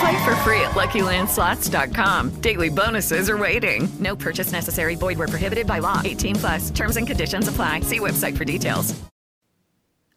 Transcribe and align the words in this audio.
Play 0.00 0.24
for 0.24 0.34
free 0.44 0.60
at 0.60 0.72
LuckyLandSlots.com. 0.72 2.40
Daily 2.40 2.68
bonuses 2.68 3.30
are 3.30 3.38
waiting. 3.38 3.88
No 3.98 4.16
purchase 4.16 4.52
necessary. 4.52 4.96
Void 4.96 5.18
where 5.18 5.28
prohibited 5.28 5.66
by 5.66 5.78
law. 5.78 6.00
18 6.04 6.36
plus. 6.36 6.70
Terms 6.70 6.96
and 6.96 7.06
conditions 7.06 7.48
apply. 7.48 7.80
See 7.80 8.00
website 8.00 8.36
for 8.36 8.44
details. 8.44 8.94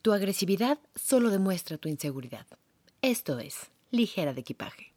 Tu 0.02 0.12
agresividad 0.14 0.78
solo 0.96 1.30
demuestra 1.30 1.78
tu 1.78 1.90
inseguridad. 1.90 2.46
Esto 3.02 3.38
es 3.40 3.70
ligera 3.91 4.34
de 4.34 4.41
equipaje. 4.41 4.88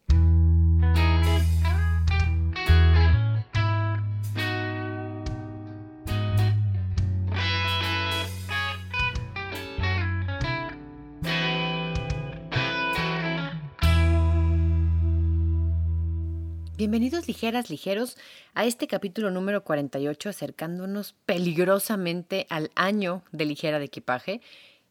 Bienvenidos 16.82 17.28
ligeras, 17.28 17.70
ligeros, 17.70 18.16
a 18.54 18.64
este 18.64 18.88
capítulo 18.88 19.30
número 19.30 19.62
48, 19.62 20.30
acercándonos 20.30 21.14
peligrosamente 21.26 22.44
al 22.50 22.72
año 22.74 23.22
de 23.30 23.44
ligera 23.44 23.78
de 23.78 23.84
equipaje. 23.84 24.40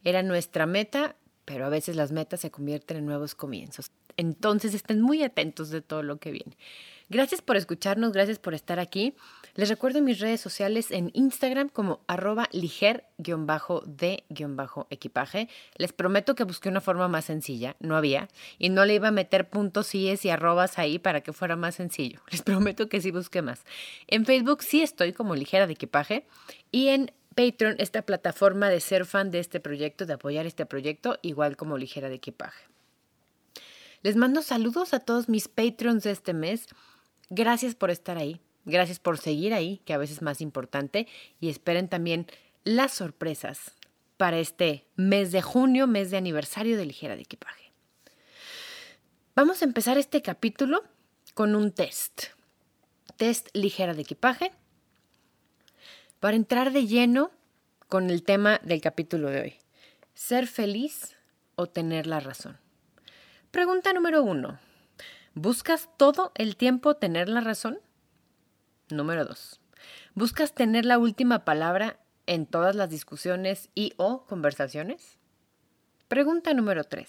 Era 0.02 0.22
nuestra 0.22 0.64
meta, 0.64 1.16
pero 1.44 1.66
a 1.66 1.68
veces 1.68 1.94
las 1.94 2.10
metas 2.10 2.40
se 2.40 2.50
convierten 2.50 2.96
en 2.96 3.04
nuevos 3.04 3.34
comienzos. 3.34 3.90
Entonces 4.16 4.72
estén 4.72 5.02
muy 5.02 5.22
atentos 5.22 5.68
de 5.68 5.82
todo 5.82 6.02
lo 6.02 6.16
que 6.16 6.30
viene. 6.30 6.56
Gracias 7.10 7.42
por 7.42 7.58
escucharnos, 7.58 8.12
gracias 8.12 8.38
por 8.38 8.54
estar 8.54 8.80
aquí. 8.80 9.14
Les 9.54 9.68
recuerdo 9.68 10.00
mis 10.00 10.18
redes 10.18 10.40
sociales 10.40 10.90
en 10.90 11.10
Instagram 11.12 11.68
como 11.68 12.00
arroba 12.06 12.48
liger-de-equipaje. 12.52 15.50
Les 15.76 15.92
prometo 15.92 16.34
que 16.34 16.44
busqué 16.44 16.70
una 16.70 16.80
forma 16.80 17.06
más 17.08 17.26
sencilla, 17.26 17.76
no 17.78 17.94
había, 17.96 18.28
y 18.58 18.70
no 18.70 18.86
le 18.86 18.94
iba 18.94 19.08
a 19.08 19.12
meter 19.12 19.50
puntos 19.50 19.94
y 19.94 20.08
arrobas 20.30 20.78
ahí 20.78 20.98
para 20.98 21.20
que 21.20 21.34
fuera 21.34 21.56
más 21.56 21.74
sencillo. 21.74 22.22
Les 22.30 22.40
prometo 22.40 22.88
que 22.88 23.02
sí 23.02 23.10
busqué 23.10 23.42
más. 23.42 23.64
En 24.06 24.24
Facebook 24.24 24.62
sí 24.62 24.80
estoy 24.80 25.12
como 25.12 25.34
ligera 25.34 25.66
de 25.66 25.74
equipaje 25.74 26.26
y 26.70 26.88
en 26.88 27.12
Patreon, 27.34 27.76
esta 27.78 28.00
plataforma 28.02 28.70
de 28.70 28.80
ser 28.80 29.04
fan 29.04 29.30
de 29.30 29.38
este 29.38 29.60
proyecto, 29.60 30.06
de 30.06 30.14
apoyar 30.14 30.46
este 30.46 30.64
proyecto, 30.66 31.18
igual 31.22 31.56
como 31.56 31.78
ligera 31.78 32.08
de 32.08 32.16
equipaje. 32.16 32.64
Les 34.02 34.16
mando 34.16 34.42
saludos 34.42 34.94
a 34.94 35.00
todos 35.00 35.28
mis 35.28 35.48
Patreons 35.48 36.04
de 36.04 36.10
este 36.10 36.34
mes. 36.34 36.66
Gracias 37.30 37.74
por 37.74 37.90
estar 37.90 38.18
ahí. 38.18 38.40
Gracias 38.64 38.98
por 38.98 39.18
seguir 39.18 39.54
ahí, 39.54 39.78
que 39.84 39.92
a 39.92 39.98
veces 39.98 40.16
es 40.16 40.22
más 40.22 40.40
importante. 40.40 41.06
Y 41.40 41.48
esperen 41.48 41.88
también 41.88 42.26
las 42.64 42.92
sorpresas 42.92 43.74
para 44.16 44.38
este 44.38 44.86
mes 44.94 45.32
de 45.32 45.42
junio, 45.42 45.86
mes 45.86 46.10
de 46.10 46.16
aniversario 46.16 46.76
de 46.76 46.86
Ligera 46.86 47.16
de 47.16 47.22
Equipaje. 47.22 47.72
Vamos 49.34 49.62
a 49.62 49.64
empezar 49.64 49.98
este 49.98 50.22
capítulo 50.22 50.84
con 51.34 51.54
un 51.54 51.72
test. 51.72 52.24
Test 53.16 53.48
Ligera 53.54 53.94
de 53.94 54.02
Equipaje. 54.02 54.52
Para 56.20 56.36
entrar 56.36 56.72
de 56.72 56.86
lleno 56.86 57.32
con 57.88 58.10
el 58.10 58.22
tema 58.22 58.60
del 58.62 58.80
capítulo 58.80 59.28
de 59.28 59.40
hoy. 59.40 59.54
¿Ser 60.14 60.46
feliz 60.46 61.16
o 61.56 61.66
tener 61.66 62.06
la 62.06 62.20
razón? 62.20 62.58
Pregunta 63.50 63.92
número 63.92 64.22
uno. 64.22 64.60
¿Buscas 65.34 65.88
todo 65.96 66.32
el 66.34 66.56
tiempo 66.56 66.94
tener 66.94 67.28
la 67.28 67.40
razón? 67.40 67.80
Número 68.92 69.24
dos. 69.24 69.58
¿Buscas 70.14 70.52
tener 70.52 70.84
la 70.84 70.98
última 70.98 71.46
palabra 71.46 71.98
en 72.26 72.44
todas 72.44 72.76
las 72.76 72.90
discusiones 72.90 73.70
y 73.74 73.94
o 73.96 74.26
conversaciones? 74.26 75.18
Pregunta 76.08 76.52
número 76.52 76.84
tres. 76.84 77.08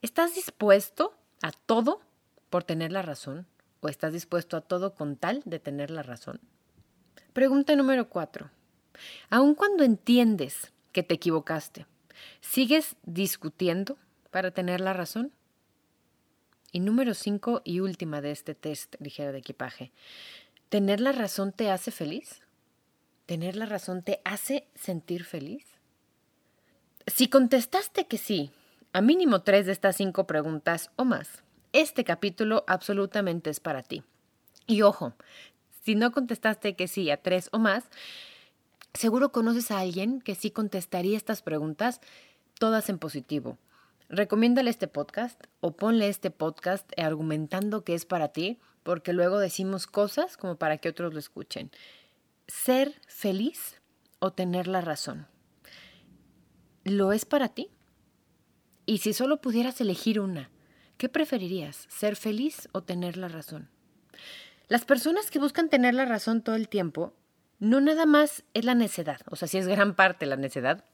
¿Estás 0.00 0.34
dispuesto 0.34 1.18
a 1.42 1.52
todo 1.52 2.00
por 2.48 2.64
tener 2.64 2.92
la 2.92 3.02
razón? 3.02 3.46
¿O 3.80 3.88
estás 3.90 4.14
dispuesto 4.14 4.56
a 4.56 4.62
todo 4.62 4.94
con 4.94 5.16
tal 5.16 5.42
de 5.44 5.58
tener 5.58 5.90
la 5.90 6.02
razón? 6.02 6.40
Pregunta 7.34 7.76
número 7.76 8.08
cuatro. 8.08 8.50
Aun 9.28 9.54
cuando 9.54 9.84
entiendes 9.84 10.72
que 10.92 11.02
te 11.02 11.16
equivocaste, 11.16 11.84
¿sigues 12.40 12.96
discutiendo 13.02 13.98
para 14.30 14.50
tener 14.50 14.80
la 14.80 14.94
razón? 14.94 15.30
Y 16.72 16.80
número 16.80 17.12
cinco 17.12 17.60
y 17.64 17.80
última 17.80 18.22
de 18.22 18.30
este 18.30 18.54
test 18.54 18.94
ligero 18.98 19.32
de 19.32 19.38
equipaje. 19.38 19.92
¿Tener 20.68 21.00
la 21.00 21.12
razón 21.12 21.52
te 21.52 21.70
hace 21.70 21.90
feliz? 21.90 22.42
¿Tener 23.24 23.56
la 23.56 23.64
razón 23.64 24.02
te 24.02 24.20
hace 24.26 24.68
sentir 24.74 25.24
feliz? 25.24 25.64
Si 27.06 27.28
contestaste 27.28 28.06
que 28.06 28.18
sí, 28.18 28.50
a 28.92 29.00
mínimo 29.00 29.40
tres 29.40 29.64
de 29.64 29.72
estas 29.72 29.96
cinco 29.96 30.26
preguntas 30.26 30.90
o 30.96 31.06
más, 31.06 31.42
este 31.72 32.04
capítulo 32.04 32.64
absolutamente 32.66 33.48
es 33.48 33.60
para 33.60 33.82
ti. 33.82 34.02
Y 34.66 34.82
ojo, 34.82 35.14
si 35.84 35.94
no 35.94 36.12
contestaste 36.12 36.76
que 36.76 36.86
sí 36.86 37.10
a 37.10 37.22
tres 37.22 37.48
o 37.52 37.58
más, 37.58 37.84
seguro 38.92 39.32
conoces 39.32 39.70
a 39.70 39.78
alguien 39.78 40.20
que 40.20 40.34
sí 40.34 40.50
contestaría 40.50 41.16
estas 41.16 41.40
preguntas, 41.40 42.02
todas 42.58 42.90
en 42.90 42.98
positivo. 42.98 43.56
Recomiéndale 44.10 44.68
este 44.68 44.86
podcast 44.86 45.42
o 45.60 45.72
ponle 45.72 46.08
este 46.08 46.30
podcast 46.30 46.92
argumentando 46.98 47.84
que 47.84 47.94
es 47.94 48.04
para 48.04 48.28
ti 48.28 48.58
porque 48.88 49.12
luego 49.12 49.38
decimos 49.38 49.86
cosas 49.86 50.38
como 50.38 50.56
para 50.56 50.78
que 50.78 50.88
otros 50.88 51.12
lo 51.12 51.18
escuchen. 51.18 51.70
Ser 52.46 52.94
feliz 53.06 53.82
o 54.18 54.32
tener 54.32 54.66
la 54.66 54.80
razón. 54.80 55.26
¿Lo 56.84 57.12
es 57.12 57.26
para 57.26 57.50
ti? 57.50 57.68
Y 58.86 58.96
si 58.96 59.12
solo 59.12 59.42
pudieras 59.42 59.78
elegir 59.82 60.18
una, 60.18 60.48
¿qué 60.96 61.10
preferirías? 61.10 61.84
¿Ser 61.90 62.16
feliz 62.16 62.70
o 62.72 62.82
tener 62.82 63.18
la 63.18 63.28
razón? 63.28 63.68
Las 64.68 64.86
personas 64.86 65.30
que 65.30 65.38
buscan 65.38 65.68
tener 65.68 65.92
la 65.92 66.06
razón 66.06 66.40
todo 66.40 66.56
el 66.56 66.70
tiempo, 66.70 67.12
no 67.58 67.82
nada 67.82 68.06
más 68.06 68.42
es 68.54 68.64
la 68.64 68.74
necedad, 68.74 69.20
o 69.28 69.36
sea, 69.36 69.48
sí 69.48 69.58
es 69.58 69.68
gran 69.68 69.96
parte 69.96 70.24
la 70.24 70.36
necedad, 70.36 70.86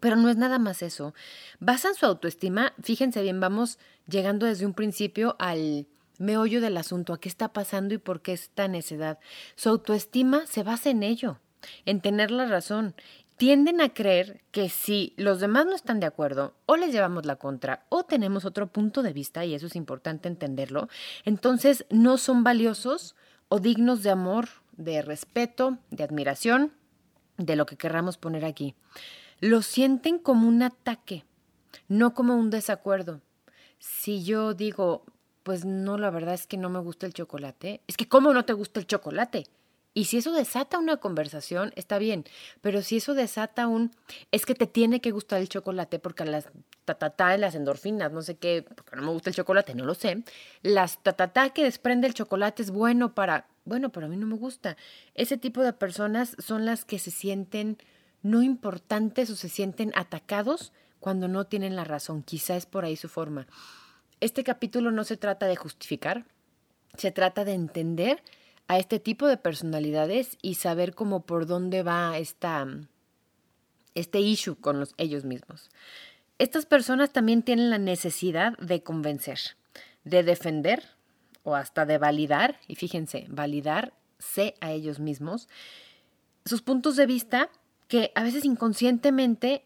pero 0.00 0.16
no 0.16 0.30
es 0.30 0.38
nada 0.38 0.58
más 0.58 0.80
eso. 0.80 1.12
Basan 1.60 1.96
su 1.96 2.06
autoestima, 2.06 2.72
fíjense 2.82 3.20
bien, 3.20 3.40
vamos 3.40 3.78
llegando 4.08 4.46
desde 4.46 4.64
un 4.64 4.72
principio 4.72 5.36
al 5.38 5.86
meollo 6.18 6.60
del 6.60 6.76
asunto, 6.76 7.12
a 7.12 7.20
qué 7.20 7.28
está 7.28 7.52
pasando 7.52 7.94
y 7.94 7.98
por 7.98 8.22
qué 8.22 8.32
esta 8.32 8.68
necedad. 8.68 9.18
Su 9.54 9.68
autoestima 9.68 10.46
se 10.46 10.62
basa 10.62 10.90
en 10.90 11.02
ello, 11.02 11.38
en 11.84 12.00
tener 12.00 12.30
la 12.30 12.46
razón. 12.46 12.94
Tienden 13.36 13.80
a 13.82 13.92
creer 13.92 14.42
que 14.50 14.70
si 14.70 15.12
los 15.16 15.40
demás 15.40 15.66
no 15.66 15.74
están 15.74 16.00
de 16.00 16.06
acuerdo, 16.06 16.54
o 16.64 16.76
les 16.76 16.92
llevamos 16.92 17.26
la 17.26 17.36
contra, 17.36 17.84
o 17.90 18.04
tenemos 18.04 18.46
otro 18.46 18.68
punto 18.68 19.02
de 19.02 19.12
vista, 19.12 19.44
y 19.44 19.54
eso 19.54 19.66
es 19.66 19.76
importante 19.76 20.28
entenderlo, 20.28 20.88
entonces 21.24 21.84
no 21.90 22.16
son 22.16 22.44
valiosos 22.44 23.14
o 23.48 23.60
dignos 23.60 24.02
de 24.02 24.10
amor, 24.10 24.48
de 24.76 25.02
respeto, 25.02 25.78
de 25.90 26.04
admiración, 26.04 26.72
de 27.36 27.56
lo 27.56 27.66
que 27.66 27.76
querramos 27.76 28.16
poner 28.16 28.44
aquí. 28.44 28.74
Lo 29.40 29.60
sienten 29.60 30.18
como 30.18 30.48
un 30.48 30.62
ataque, 30.62 31.24
no 31.88 32.14
como 32.14 32.36
un 32.36 32.48
desacuerdo. 32.48 33.20
Si 33.78 34.24
yo 34.24 34.54
digo, 34.54 35.04
pues 35.46 35.64
no, 35.64 35.96
la 35.96 36.10
verdad 36.10 36.34
es 36.34 36.48
que 36.48 36.56
no 36.56 36.68
me 36.70 36.80
gusta 36.80 37.06
el 37.06 37.14
chocolate. 37.14 37.80
Es 37.86 37.96
que 37.96 38.08
¿cómo 38.08 38.34
no 38.34 38.44
te 38.44 38.52
gusta 38.52 38.80
el 38.80 38.86
chocolate? 38.88 39.46
Y 39.94 40.06
si 40.06 40.16
eso 40.16 40.32
desata 40.32 40.76
una 40.76 40.96
conversación, 40.96 41.72
está 41.76 41.98
bien. 41.98 42.24
Pero 42.62 42.82
si 42.82 42.96
eso 42.96 43.14
desata 43.14 43.68
un, 43.68 43.92
es 44.32 44.44
que 44.44 44.56
te 44.56 44.66
tiene 44.66 45.00
que 45.00 45.12
gustar 45.12 45.40
el 45.40 45.48
chocolate 45.48 46.00
porque 46.00 46.24
las 46.24 46.48
tatatá, 46.84 47.36
las 47.36 47.54
endorfinas, 47.54 48.10
no 48.10 48.22
sé 48.22 48.38
qué, 48.38 48.66
porque 48.74 48.96
no 48.96 49.02
me 49.02 49.12
gusta 49.12 49.30
el 49.30 49.36
chocolate, 49.36 49.76
no 49.76 49.84
lo 49.84 49.94
sé. 49.94 50.24
Las 50.62 51.00
tatatá 51.04 51.50
que 51.50 51.62
desprende 51.62 52.08
el 52.08 52.14
chocolate 52.14 52.64
es 52.64 52.72
bueno 52.72 53.14
para, 53.14 53.46
bueno, 53.64 53.92
pero 53.92 54.06
a 54.06 54.08
mí 54.08 54.16
no 54.16 54.26
me 54.26 54.34
gusta. 54.34 54.76
Ese 55.14 55.38
tipo 55.38 55.62
de 55.62 55.72
personas 55.72 56.34
son 56.40 56.66
las 56.66 56.84
que 56.84 56.98
se 56.98 57.12
sienten 57.12 57.78
no 58.24 58.42
importantes 58.42 59.30
o 59.30 59.36
se 59.36 59.48
sienten 59.48 59.92
atacados 59.94 60.72
cuando 60.98 61.28
no 61.28 61.44
tienen 61.44 61.76
la 61.76 61.84
razón. 61.84 62.24
Quizá 62.24 62.56
es 62.56 62.66
por 62.66 62.84
ahí 62.84 62.96
su 62.96 63.08
forma. 63.08 63.46
Este 64.20 64.44
capítulo 64.44 64.90
no 64.90 65.04
se 65.04 65.18
trata 65.18 65.46
de 65.46 65.56
justificar, 65.56 66.24
se 66.96 67.10
trata 67.10 67.44
de 67.44 67.52
entender 67.52 68.22
a 68.66 68.78
este 68.78 68.98
tipo 68.98 69.26
de 69.26 69.36
personalidades 69.36 70.38
y 70.40 70.54
saber 70.54 70.94
cómo 70.94 71.26
por 71.26 71.46
dónde 71.46 71.82
va 71.82 72.16
esta, 72.16 72.66
este 73.94 74.20
issue 74.20 74.56
con 74.56 74.80
los, 74.80 74.94
ellos 74.96 75.24
mismos. 75.24 75.68
Estas 76.38 76.64
personas 76.64 77.12
también 77.12 77.42
tienen 77.42 77.68
la 77.68 77.78
necesidad 77.78 78.56
de 78.58 78.82
convencer, 78.82 79.38
de 80.04 80.22
defender 80.22 80.82
o 81.42 81.54
hasta 81.54 81.84
de 81.84 81.98
validar, 81.98 82.58
y 82.66 82.76
fíjense, 82.76 83.26
validarse 83.28 84.54
a 84.60 84.72
ellos 84.72 84.98
mismos, 84.98 85.48
sus 86.46 86.62
puntos 86.62 86.96
de 86.96 87.06
vista 87.06 87.50
que 87.86 88.12
a 88.14 88.22
veces 88.22 88.46
inconscientemente 88.46 89.65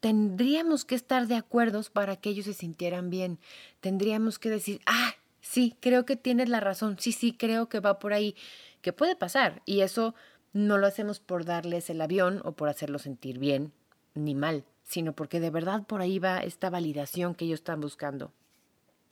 tendríamos 0.00 0.84
que 0.84 0.94
estar 0.94 1.26
de 1.26 1.36
acuerdo 1.36 1.82
para 1.92 2.16
que 2.16 2.30
ellos 2.30 2.46
se 2.46 2.54
sintieran 2.54 3.10
bien. 3.10 3.38
Tendríamos 3.80 4.38
que 4.38 4.50
decir, 4.50 4.80
ah, 4.86 5.14
sí, 5.40 5.76
creo 5.80 6.04
que 6.04 6.16
tienes 6.16 6.48
la 6.48 6.60
razón, 6.60 6.96
sí, 6.98 7.12
sí, 7.12 7.32
creo 7.32 7.68
que 7.68 7.80
va 7.80 7.98
por 7.98 8.12
ahí, 8.12 8.36
que 8.80 8.92
puede 8.92 9.16
pasar. 9.16 9.62
Y 9.64 9.80
eso 9.80 10.14
no 10.52 10.78
lo 10.78 10.86
hacemos 10.86 11.20
por 11.20 11.44
darles 11.44 11.90
el 11.90 12.00
avión 12.00 12.40
o 12.44 12.52
por 12.52 12.68
hacerlo 12.68 12.98
sentir 12.98 13.38
bien 13.38 13.72
ni 14.14 14.34
mal, 14.34 14.64
sino 14.84 15.12
porque 15.12 15.40
de 15.40 15.50
verdad 15.50 15.84
por 15.86 16.00
ahí 16.00 16.18
va 16.18 16.38
esta 16.38 16.70
validación 16.70 17.34
que 17.34 17.44
ellos 17.44 17.60
están 17.60 17.80
buscando. 17.80 18.32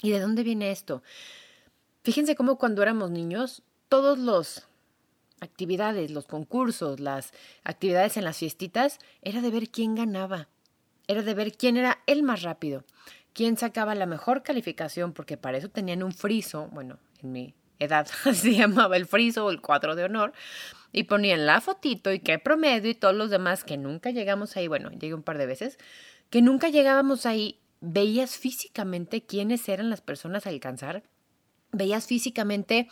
¿Y 0.03 0.11
de 0.11 0.21
dónde 0.21 0.43
viene 0.43 0.71
esto? 0.71 1.03
Fíjense 2.03 2.37
cómo 2.37 2.57
cuando 2.57 2.83
éramos 2.83 3.11
niños, 3.11 3.63
todos 3.89 4.19
los 4.19 4.67
actividades, 5.41 6.11
los 6.11 6.27
concursos, 6.27 7.01
las 7.01 7.33
actividades 7.65 8.17
en 8.17 8.25
las 8.25 8.39
fiestitas, 8.39 8.99
era 9.23 9.41
de 9.41 9.51
ver 9.51 9.69
quién 9.71 9.95
ganaba, 9.95 10.49
era 11.09 11.23
de 11.23 11.35
ver 11.35 11.53
quién 11.53 11.77
era 11.77 11.99
el 12.07 12.23
más 12.23 12.43
rápido, 12.43 12.85
quién 13.33 13.57
sacaba 13.57 13.95
la 13.95 14.07
mejor 14.07 14.43
calificación, 14.43 15.13
porque 15.13 15.37
para 15.37 15.59
eso 15.59 15.69
tenían 15.69 16.03
un 16.03 16.13
friso, 16.13 16.69
bueno, 16.73 16.99
en 17.23 17.33
mi 17.33 17.55
edad 17.79 18.07
se 18.33 18.55
llamaba 18.55 18.97
el 18.97 19.07
friso 19.07 19.45
o 19.45 19.51
el 19.51 19.61
cuadro 19.61 19.95
de 19.95 20.05
honor, 20.05 20.33
y 20.93 21.05
ponían 21.05 21.47
la 21.47 21.61
fotito 21.61 22.13
y 22.13 22.21
qué 22.21 22.39
promedio 22.39 22.91
y 22.91 22.95
todos 22.95 23.15
los 23.15 23.31
demás 23.31 23.65
que 23.65 23.77
nunca 23.77 24.11
llegamos 24.11 24.57
ahí, 24.57 24.69
bueno, 24.69 24.91
llegué 24.91 25.15
un 25.15 25.23
par 25.23 25.39
de 25.39 25.47
veces, 25.47 25.79
que 26.31 26.43
nunca 26.43 26.69
llegábamos 26.69 27.27
ahí, 27.27 27.61
veías 27.81 28.37
físicamente 28.37 29.25
quiénes 29.25 29.69
eran 29.69 29.91
las 29.91 30.01
personas 30.01 30.47
a 30.47 30.51
alcanzar, 30.51 31.03
veías 31.73 32.07
físicamente 32.07 32.89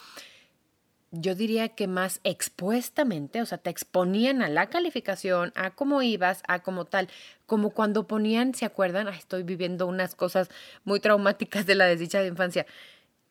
yo 1.21 1.35
diría 1.35 1.69
que 1.71 1.87
más 1.87 2.21
expuestamente, 2.25 3.41
o 3.41 3.47
sea, 3.47 3.59
te 3.59 3.71
exponían 3.71 4.43
a 4.43 4.49
la 4.49 4.69
calificación, 4.69 5.53
a 5.55 5.71
cómo 5.71 6.03
ibas, 6.03 6.43
a 6.49 6.63
cómo 6.63 6.85
tal, 6.85 7.09
como 7.47 7.71
cuando 7.71 8.07
ponían, 8.07 8.55
¿se 8.55 8.65
acuerdan? 8.65 9.09
estoy 9.09 9.43
viviendo 9.43 9.87
unas 9.87 10.15
cosas 10.15 10.49
muy 10.85 11.01
traumáticas 11.01 11.67
de 11.67 11.75
la 11.75 11.87
desdicha 11.87 12.21
de 12.21 12.29
infancia. 12.29 12.67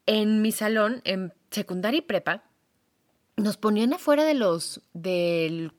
En 0.06 0.42
mi 0.42 0.52
salón, 0.52 1.02
en 1.04 1.34
secundaria 1.52 2.00
y 2.00 2.02
prepa, 2.02 2.44
nos 3.36 3.58
ponían 3.58 3.94
afuera 3.94 4.24
de 4.24 4.34
los, 4.34 4.82
del 4.94 5.74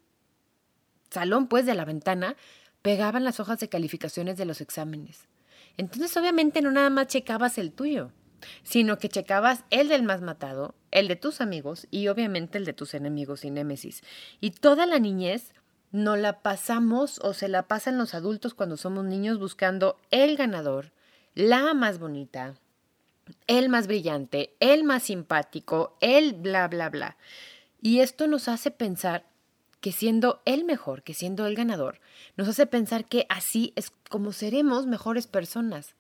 salón, 1.11 1.47
pues, 1.47 1.67
de 1.67 1.75
la 1.75 1.85
ventana, 1.85 2.37
pegaban 2.83 3.25
las 3.25 3.41
hojas 3.41 3.61
de 3.61 3.69
calificaciones 3.69 4.37
de 4.37 4.45
los 4.45 4.61
exámenes. 4.61 5.29
Entonces, 5.77 6.17
obviamente, 6.17 6.61
no 6.61 6.71
nada 6.71 6.91
más 6.91 7.07
checabas 7.07 7.59
el 7.59 7.73
tuyo, 7.73 8.11
sino 8.63 8.99
que 8.99 9.09
checabas 9.09 9.65
el 9.71 9.89
del 9.89 10.03
más 10.03 10.21
matado, 10.21 10.75
el 10.91 11.09
de 11.09 11.17
tus 11.17 11.41
amigos 11.41 11.87
y 11.91 12.09
obviamente 12.09 12.59
el 12.59 12.65
de 12.65 12.73
tus 12.73 12.95
enemigos 12.95 13.45
y 13.45 13.51
némesis. 13.51 14.03
Y 14.41 14.51
toda 14.53 14.87
la 14.87 14.99
niñez 14.99 15.53
no 15.93 16.17
la 16.17 16.43
pasamos 16.43 17.21
o 17.23 17.35
se 17.35 17.49
la 17.49 17.69
pasan 17.69 17.99
los 17.99 18.15
adultos 18.15 18.55
cuando 18.55 18.77
somos 18.77 19.05
niños 19.05 19.39
buscando 19.39 19.97
el 20.11 20.37
ganador, 20.37 20.93
la 21.35 21.73
más 21.75 21.99
bonita, 21.99 22.55
el 23.47 23.69
más 23.69 23.87
brillante, 23.87 24.55
el 24.61 24.85
más 24.85 25.05
simpático, 25.05 25.97
el 26.01 26.35
bla, 26.35 26.69
bla, 26.69 26.91
bla. 26.91 27.17
Y 27.81 28.01
esto 28.01 28.27
nos 28.27 28.49
hace 28.49 28.71
pensar 28.71 29.27
que 29.81 29.93
siendo 29.93 30.41
el 30.47 30.65
mejor, 30.65 31.03
que 31.03 31.13
siendo 31.13 31.47
el 31.47 31.55
ganador, 31.55 32.01
nos 32.37 32.49
hace 32.49 32.67
pensar 32.67 33.05
que 33.05 33.27
así 33.29 33.73
es 33.77 33.93
como 34.09 34.33
seremos 34.33 34.87
mejores 34.87 35.27
personas. 35.27 35.95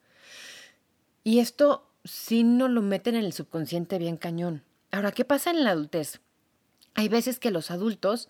Y 1.23 1.40
esto 1.40 1.87
sí 2.04 2.44
nos 2.44 2.70
lo 2.70 2.82
meten 2.82 3.14
en 3.14 3.24
el 3.24 3.32
subconsciente 3.32 3.98
bien 3.98 4.16
cañón. 4.16 4.62
Ahora, 4.90 5.12
¿qué 5.12 5.24
pasa 5.24 5.50
en 5.50 5.64
la 5.64 5.70
adultez? 5.70 6.20
Hay 6.94 7.08
veces 7.08 7.40
que 7.40 7.50
los 7.50 7.70
adultos, 7.70 8.28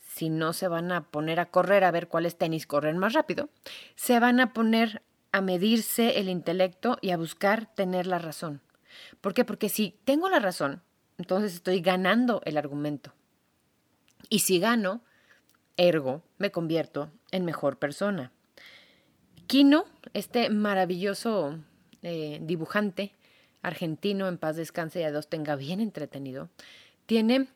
si 0.00 0.30
no 0.30 0.52
se 0.52 0.68
van 0.68 0.92
a 0.92 1.10
poner 1.10 1.40
a 1.40 1.50
correr 1.50 1.84
a 1.84 1.90
ver 1.90 2.08
cuáles 2.08 2.38
tenis 2.38 2.66
corren 2.66 2.96
más 2.96 3.12
rápido, 3.12 3.50
se 3.96 4.18
van 4.18 4.40
a 4.40 4.52
poner 4.52 5.02
a 5.32 5.40
medirse 5.42 6.18
el 6.18 6.28
intelecto 6.28 6.96
y 7.02 7.10
a 7.10 7.18
buscar 7.18 7.74
tener 7.74 8.06
la 8.06 8.18
razón. 8.18 8.62
¿Por 9.20 9.34
qué? 9.34 9.44
Porque 9.44 9.68
si 9.68 9.98
tengo 10.04 10.30
la 10.30 10.38
razón, 10.38 10.82
entonces 11.18 11.54
estoy 11.54 11.80
ganando 11.80 12.40
el 12.44 12.56
argumento. 12.56 13.12
Y 14.30 14.38
si 14.38 14.58
gano, 14.58 15.02
ergo, 15.76 16.22
me 16.38 16.50
convierto 16.50 17.10
en 17.30 17.44
mejor 17.44 17.78
persona. 17.78 18.32
Kino, 19.46 19.84
este 20.14 20.48
maravilloso 20.48 21.58
eh, 22.02 22.38
dibujante 22.42 23.12
argentino, 23.62 24.28
en 24.28 24.38
paz 24.38 24.56
descanse 24.56 25.00
y 25.00 25.02
a 25.04 25.10
Dios 25.10 25.28
tenga 25.28 25.56
bien 25.56 25.80
entretenido, 25.80 26.48
tiene 27.06 27.48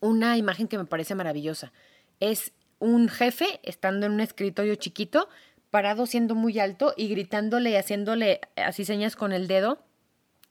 una 0.00 0.36
imagen 0.36 0.68
que 0.68 0.78
me 0.78 0.84
parece 0.84 1.14
maravillosa. 1.14 1.72
Es 2.20 2.52
un 2.78 3.08
jefe 3.08 3.60
estando 3.62 4.06
en 4.06 4.12
un 4.12 4.20
escritorio 4.20 4.74
chiquito, 4.76 5.28
parado 5.70 6.06
siendo 6.06 6.34
muy 6.34 6.58
alto 6.58 6.94
y 6.96 7.08
gritándole 7.08 7.70
y 7.70 7.76
haciéndole 7.76 8.40
así 8.56 8.84
señas 8.84 9.16
con 9.16 9.32
el 9.32 9.46
dedo 9.46 9.78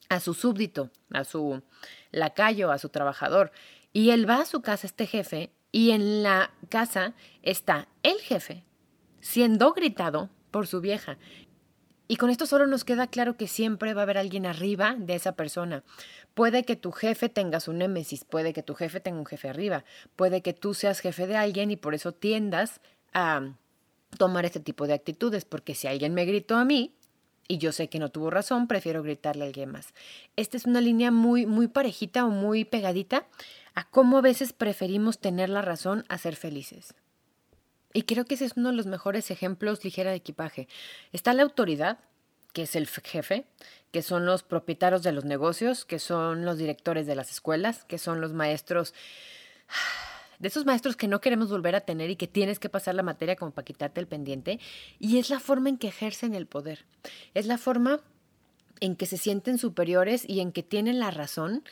a 0.09 0.19
su 0.19 0.33
súbdito, 0.33 0.91
a 1.11 1.23
su 1.23 1.61
lacayo, 2.11 2.71
a 2.71 2.77
su 2.77 2.89
trabajador. 2.89 3.51
Y 3.91 4.11
él 4.11 4.29
va 4.29 4.41
a 4.41 4.45
su 4.45 4.61
casa, 4.61 4.87
este 4.87 5.07
jefe, 5.07 5.51
y 5.71 5.91
en 5.91 6.21
la 6.21 6.51
casa 6.69 7.13
está 7.41 7.87
el 8.03 8.19
jefe 8.19 8.63
siendo 9.19 9.73
gritado 9.73 10.29
por 10.51 10.67
su 10.67 10.81
vieja. 10.81 11.17
Y 12.07 12.17
con 12.17 12.29
esto 12.29 12.45
solo 12.45 12.67
nos 12.67 12.83
queda 12.83 13.07
claro 13.07 13.35
que 13.35 13.47
siempre 13.47 13.93
va 13.93 14.01
a 14.01 14.03
haber 14.03 14.17
alguien 14.17 14.45
arriba 14.45 14.95
de 14.97 15.15
esa 15.15 15.31
persona. 15.33 15.83
Puede 16.33 16.63
que 16.63 16.75
tu 16.75 16.91
jefe 16.91 17.29
tenga 17.29 17.59
su 17.59 17.73
némesis, 17.73 18.25
puede 18.25 18.53
que 18.53 18.61
tu 18.61 18.75
jefe 18.75 18.99
tenga 18.99 19.19
un 19.19 19.25
jefe 19.25 19.49
arriba, 19.49 19.83
puede 20.15 20.41
que 20.41 20.53
tú 20.53 20.73
seas 20.73 20.99
jefe 20.99 21.25
de 21.25 21.37
alguien 21.37 21.71
y 21.71 21.77
por 21.77 21.95
eso 21.95 22.11
tiendas 22.11 22.79
a 23.13 23.53
tomar 24.17 24.45
este 24.45 24.59
tipo 24.59 24.85
de 24.85 24.93
actitudes, 24.93 25.45
porque 25.45 25.73
si 25.73 25.87
alguien 25.87 26.13
me 26.13 26.25
gritó 26.25 26.55
a 26.57 26.65
mí 26.65 26.93
y 27.47 27.57
yo 27.57 27.71
sé 27.71 27.89
que 27.89 27.99
no 27.99 28.09
tuvo 28.09 28.29
razón, 28.29 28.67
prefiero 28.67 29.03
gritarle 29.03 29.43
a 29.43 29.47
alguien 29.47 29.71
más. 29.71 29.93
Esta 30.35 30.57
es 30.57 30.65
una 30.65 30.81
línea 30.81 31.11
muy, 31.11 31.45
muy 31.45 31.67
parejita 31.67 32.25
o 32.25 32.29
muy 32.29 32.65
pegadita 32.65 33.27
a 33.73 33.89
cómo 33.89 34.19
a 34.19 34.21
veces 34.21 34.53
preferimos 34.53 35.19
tener 35.19 35.49
la 35.49 35.61
razón 35.61 36.05
a 36.07 36.17
ser 36.17 36.35
felices. 36.35 36.93
Y 37.95 38.03
creo 38.03 38.25
que 38.25 38.35
ese 38.35 38.43
es 38.43 38.57
uno 38.57 38.71
de 38.71 38.75
los 38.75 38.87
mejores 38.87 39.31
ejemplos 39.31 39.85
ligera 39.85 40.11
de 40.11 40.17
equipaje. 40.17 40.67
Está 41.13 41.33
la 41.33 41.43
autoridad, 41.43 41.97
que 42.51 42.63
es 42.63 42.75
el 42.75 42.87
jefe, 42.87 43.45
que 43.91 44.01
son 44.01 44.25
los 44.25 44.43
propietarios 44.43 45.01
de 45.01 45.13
los 45.13 45.23
negocios, 45.23 45.85
que 45.85 45.97
son 45.99 46.43
los 46.43 46.57
directores 46.57 47.07
de 47.07 47.15
las 47.15 47.31
escuelas, 47.31 47.85
que 47.85 47.97
son 47.97 48.19
los 48.19 48.33
maestros, 48.33 48.93
de 50.39 50.49
esos 50.49 50.65
maestros 50.65 50.97
que 50.97 51.07
no 51.07 51.21
queremos 51.21 51.49
volver 51.49 51.73
a 51.73 51.81
tener 51.81 52.09
y 52.09 52.17
que 52.17 52.27
tienes 52.27 52.59
que 52.59 52.67
pasar 52.67 52.95
la 52.95 53.01
materia 53.01 53.37
como 53.37 53.51
para 53.51 53.63
quitarte 53.63 54.01
el 54.01 54.07
pendiente. 54.07 54.59
Y 54.99 55.17
es 55.17 55.29
la 55.29 55.39
forma 55.39 55.69
en 55.69 55.77
que 55.77 55.87
ejercen 55.87 56.35
el 56.35 56.47
poder. 56.47 56.83
Es 57.33 57.45
la 57.45 57.57
forma 57.57 58.01
en 58.81 58.97
que 58.97 59.05
se 59.05 59.15
sienten 59.15 59.57
superiores 59.57 60.27
y 60.27 60.41
en 60.41 60.51
que 60.51 60.63
tienen 60.63 60.99
la 60.99 61.11
razón 61.11 61.63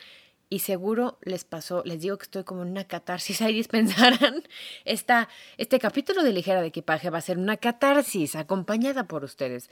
y 0.48 0.60
seguro 0.60 1.18
les 1.22 1.44
pasó, 1.44 1.82
les 1.84 2.00
digo 2.00 2.16
que 2.18 2.24
estoy 2.24 2.44
como 2.44 2.62
en 2.62 2.70
una 2.70 2.84
catarsis, 2.84 3.40
ahí 3.42 3.54
dispensaran, 3.54 4.42
esta, 4.84 5.28
este 5.56 5.78
capítulo 5.78 6.22
de 6.22 6.32
ligera 6.32 6.60
de 6.60 6.68
equipaje 6.68 7.10
va 7.10 7.18
a 7.18 7.22
ser 7.22 7.38
una 7.38 7.56
catarsis 7.56 8.36
acompañada 8.36 9.08
por 9.08 9.24
ustedes. 9.24 9.70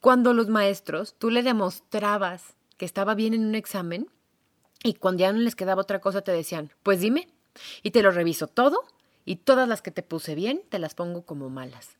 Cuando 0.00 0.34
los 0.34 0.48
maestros, 0.48 1.14
tú 1.18 1.30
le 1.30 1.42
demostrabas 1.42 2.54
que 2.76 2.84
estaba 2.84 3.14
bien 3.14 3.34
en 3.34 3.44
un 3.44 3.54
examen 3.54 4.08
y 4.82 4.94
cuando 4.94 5.20
ya 5.20 5.32
no 5.32 5.38
les 5.38 5.56
quedaba 5.56 5.82
otra 5.82 6.00
cosa 6.00 6.22
te 6.22 6.32
decían, 6.32 6.70
pues 6.82 7.00
dime, 7.00 7.28
y 7.82 7.90
te 7.90 8.02
lo 8.02 8.10
reviso 8.10 8.46
todo 8.46 8.84
y 9.24 9.36
todas 9.36 9.68
las 9.68 9.80
que 9.80 9.90
te 9.90 10.02
puse 10.02 10.34
bien 10.34 10.62
te 10.68 10.78
las 10.78 10.94
pongo 10.94 11.22
como 11.22 11.48
malas. 11.48 11.96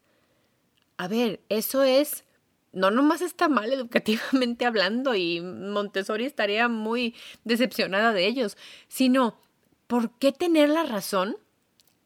A 0.97 1.09
ver, 1.09 1.41
eso 1.49 1.83
es 1.83 2.25
no 2.75 2.91
nomás 2.91 3.23
está 3.23 3.49
mal 3.49 3.73
educativamente 3.73 4.67
hablando 4.67 5.15
y 5.15 5.41
Montessori 5.41 6.25
estaría 6.25 6.69
muy 6.69 7.15
decepcionada 7.45 8.13
de 8.13 8.27
ellos, 8.27 8.57
sino 8.89 9.39
¿por 9.87 10.11
qué 10.19 10.33
tener 10.33 10.69
la 10.69 10.85
razón 10.85 11.37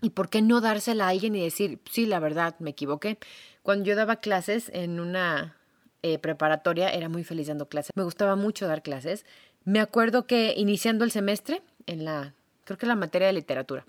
y 0.01 0.11
por 0.11 0.29
qué 0.29 0.43
no 0.43 0.61
dársela 0.61 1.07
a 1.07 1.09
alguien 1.11 1.35
y 1.35 1.43
decir, 1.43 1.81
sí, 1.91 2.07
la 2.07 2.21
verdad, 2.21 2.55
me 2.61 2.71
equivoqué? 2.71 3.19
Cuando 3.63 3.85
yo 3.85 3.97
daba 3.97 4.17
clases 4.17 4.71
en 4.73 5.01
una 5.01 5.57
eh, 6.03 6.19
preparatoria, 6.19 6.91
era 6.91 7.09
muy 7.09 7.25
feliz 7.25 7.49
dando 7.49 7.69
clases, 7.69 7.91
me 7.95 8.05
gustaba 8.05 8.37
mucho 8.37 8.67
dar 8.67 8.83
clases. 8.83 9.25
Me 9.65 9.81
acuerdo 9.81 10.27
que 10.27 10.55
iniciando 10.57 11.05
el 11.05 11.11
semestre, 11.11 11.63
en 11.87 12.05
la, 12.05 12.35
creo 12.65 12.79
que 12.79 12.87
la 12.87 12.95
materia 12.95 13.27
de 13.27 13.33
literatura, 13.35 13.85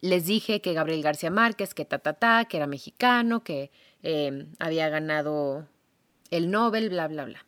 les 0.00 0.26
dije 0.26 0.60
que 0.60 0.72
Gabriel 0.72 1.02
García 1.02 1.30
Márquez, 1.30 1.74
que 1.74 1.84
ta, 1.84 1.98
ta, 1.98 2.14
ta, 2.14 2.46
que 2.46 2.56
era 2.56 2.66
mexicano, 2.66 3.42
que 3.42 3.70
eh, 4.02 4.46
había 4.58 4.88
ganado 4.88 5.66
el 6.30 6.50
Nobel, 6.50 6.90
bla, 6.90 7.08
bla, 7.08 7.24
bla. 7.24 7.44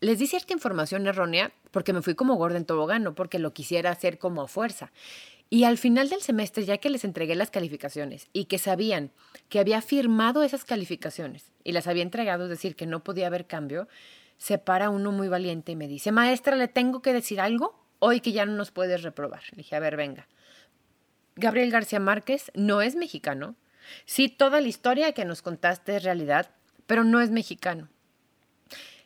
Les 0.00 0.18
di 0.18 0.26
cierta 0.26 0.52
información 0.52 1.06
errónea 1.06 1.52
porque 1.70 1.92
me 1.92 2.02
fui 2.02 2.14
como 2.14 2.34
gorda 2.34 2.58
en 2.58 2.66
tobogán, 2.66 3.02
no 3.02 3.14
porque 3.14 3.38
lo 3.38 3.54
quisiera 3.54 3.90
hacer 3.90 4.18
como 4.18 4.42
a 4.42 4.48
fuerza. 4.48 4.92
Y 5.50 5.64
al 5.64 5.78
final 5.78 6.08
del 6.08 6.20
semestre, 6.20 6.64
ya 6.64 6.78
que 6.78 6.90
les 6.90 7.04
entregué 7.04 7.34
las 7.34 7.50
calificaciones 7.50 8.28
y 8.32 8.46
que 8.46 8.58
sabían 8.58 9.12
que 9.48 9.60
había 9.60 9.80
firmado 9.82 10.42
esas 10.42 10.64
calificaciones 10.64 11.52
y 11.62 11.72
las 11.72 11.86
había 11.86 12.02
entregado, 12.02 12.44
es 12.44 12.50
decir, 12.50 12.76
que 12.76 12.86
no 12.86 13.04
podía 13.04 13.28
haber 13.28 13.46
cambio, 13.46 13.88
se 14.36 14.58
para 14.58 14.90
uno 14.90 15.12
muy 15.12 15.28
valiente 15.28 15.72
y 15.72 15.76
me 15.76 15.88
dice, 15.88 16.12
maestra, 16.12 16.56
¿le 16.56 16.68
tengo 16.68 17.02
que 17.02 17.12
decir 17.12 17.40
algo? 17.40 17.78
Hoy 17.98 18.20
que 18.20 18.32
ya 18.32 18.46
no 18.46 18.52
nos 18.52 18.70
puedes 18.70 19.02
reprobar. 19.02 19.42
Le 19.52 19.58
dije, 19.58 19.76
a 19.76 19.80
ver, 19.80 19.96
venga. 19.96 20.28
Gabriel 21.36 21.70
García 21.70 22.00
Márquez 22.00 22.50
no 22.54 22.82
es 22.82 22.94
mexicano. 22.94 23.54
Sí, 24.06 24.28
toda 24.28 24.60
la 24.60 24.68
historia 24.68 25.12
que 25.12 25.24
nos 25.24 25.42
contaste 25.42 25.96
es 25.96 26.02
realidad, 26.02 26.50
pero 26.86 27.04
no 27.04 27.20
es 27.20 27.30
mexicano. 27.30 27.88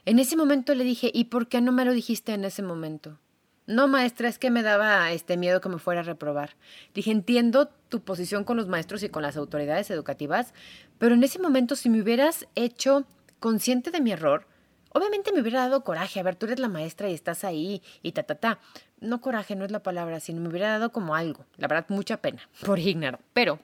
En 0.09 0.19
ese 0.19 0.39
momento 0.39 0.75
le 0.75 0.85
dije, 0.85 1.11
¿y 1.13 1.25
por 1.25 1.49
qué 1.49 1.61
no 1.61 1.71
me 1.71 1.85
lo 1.85 1.93
dijiste 1.93 2.33
en 2.33 2.47
ese 2.47 2.63
momento? 2.63 3.19
No, 3.67 3.89
maestra, 3.89 4.31
es 4.31 4.39
que 4.39 4.51
me 4.51 4.63
daba 4.63 5.13
este 5.13 5.37
miedo 5.37 5.61
que 5.61 5.69
me 5.69 5.79
fuera 5.79 6.01
a 6.01 6.03
reprobar. 6.03 6.57
Dije, 6.95 7.11
entiendo 7.11 7.69
tu 7.91 8.01
posición 8.01 8.45
con 8.45 8.57
los 8.57 8.69
maestros 8.69 9.03
y 9.03 9.11
con 9.11 9.21
las 9.23 9.37
autoridades 9.37 9.91
educativas, 9.91 10.55
pero 10.97 11.15
en 11.15 11.25
ese 11.25 11.39
momento 11.39 11.77
si 11.77 11.91
me 11.91 12.01
hubieras 12.01 12.47
hecho 12.55 13.05
consciente 13.39 13.91
de 13.91 14.01
mi 14.01 14.11
error, 14.11 14.47
obviamente 14.95 15.31
me 15.31 15.43
hubiera 15.43 15.61
dado 15.61 15.85
coraje. 15.85 16.21
A 16.21 16.23
ver, 16.23 16.37
tú 16.37 16.47
eres 16.47 16.59
la 16.59 16.71
maestra 16.71 17.11
y 17.11 17.13
estás 17.13 17.45
ahí 17.45 17.83
y 18.01 18.13
ta, 18.13 18.23
ta, 18.23 18.37
ta. 18.37 18.61
No 19.01 19.21
coraje, 19.21 19.57
no 19.57 19.67
es 19.67 19.71
la 19.71 19.83
palabra, 19.83 20.21
sino 20.21 20.41
me 20.41 20.49
hubiera 20.49 20.71
dado 20.71 20.91
como 20.91 21.17
algo. 21.17 21.45
La 21.59 21.69
verdad, 21.69 21.85
mucha 21.91 22.23
pena 22.23 22.49
por 22.65 22.79
ignorar. 22.79 23.21
Pero 23.35 23.59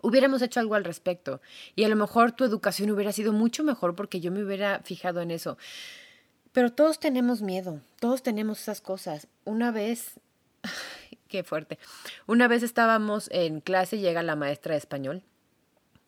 hubiéramos 0.00 0.42
hecho 0.42 0.60
algo 0.60 0.74
al 0.74 0.84
respecto. 0.84 1.40
Y 1.76 1.84
a 1.84 1.88
lo 1.88 1.96
mejor 1.96 2.32
tu 2.32 2.44
educación 2.44 2.90
hubiera 2.90 3.12
sido 3.12 3.32
mucho 3.32 3.64
mejor 3.64 3.94
porque 3.94 4.20
yo 4.20 4.30
me 4.30 4.44
hubiera 4.44 4.80
fijado 4.80 5.20
en 5.20 5.30
eso. 5.30 5.56
Pero 6.52 6.70
todos 6.70 7.00
tenemos 7.00 7.42
miedo, 7.42 7.80
todos 7.98 8.22
tenemos 8.22 8.60
esas 8.60 8.80
cosas. 8.80 9.26
Una 9.44 9.72
vez, 9.72 10.20
qué 11.28 11.42
fuerte, 11.42 11.78
una 12.26 12.48
vez 12.48 12.62
estábamos 12.62 13.28
en 13.32 13.60
clase, 13.60 13.98
llega 13.98 14.22
la 14.22 14.36
maestra 14.36 14.74
de 14.74 14.78
español 14.78 15.22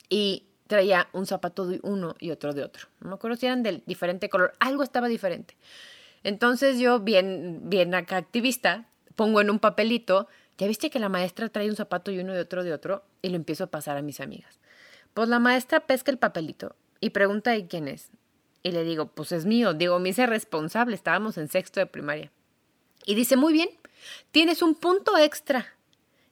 y 0.08 0.46
traía 0.66 1.08
un 1.12 1.26
zapato 1.26 1.66
de 1.66 1.80
uno 1.82 2.14
y 2.18 2.30
otro 2.30 2.52
de 2.52 2.62
otro. 2.62 2.88
No 3.00 3.08
me 3.08 3.14
acuerdo 3.14 3.36
si 3.36 3.46
eran 3.46 3.62
del 3.62 3.82
diferente 3.86 4.28
color, 4.28 4.52
algo 4.60 4.82
estaba 4.82 5.08
diferente. 5.08 5.56
Entonces 6.22 6.78
yo, 6.78 7.00
bien, 7.00 7.60
bien 7.64 7.94
acá 7.94 8.16
activista, 8.16 8.86
pongo 9.14 9.40
en 9.40 9.50
un 9.50 9.58
papelito, 9.58 10.28
ya 10.58 10.66
viste 10.66 10.90
que 10.90 10.98
la 10.98 11.08
maestra 11.08 11.48
trae 11.48 11.68
un 11.68 11.76
zapato 11.76 12.10
y 12.10 12.18
uno 12.18 12.34
y 12.34 12.38
otro 12.38 12.64
de 12.64 12.72
otro, 12.72 13.04
y 13.22 13.28
lo 13.28 13.36
empiezo 13.36 13.64
a 13.64 13.66
pasar 13.68 13.96
a 13.96 14.02
mis 14.02 14.20
amigas. 14.20 14.58
Pues 15.14 15.28
la 15.28 15.38
maestra 15.38 15.80
pesca 15.80 16.10
el 16.10 16.18
papelito 16.18 16.76
y 17.00 17.10
pregunta 17.10 17.50
de 17.50 17.66
quién 17.66 17.88
es. 17.88 18.10
Y 18.62 18.72
le 18.72 18.84
digo, 18.84 19.06
pues 19.06 19.32
es 19.32 19.46
mío. 19.46 19.74
Digo, 19.74 19.98
me 19.98 20.08
hice 20.08 20.26
responsable. 20.26 20.94
Estábamos 20.94 21.38
en 21.38 21.48
sexto 21.48 21.80
de 21.80 21.86
primaria. 21.86 22.32
Y 23.04 23.14
dice, 23.14 23.36
muy 23.36 23.52
bien, 23.52 23.68
tienes 24.30 24.60
un 24.60 24.74
punto 24.74 25.16
extra. 25.16 25.66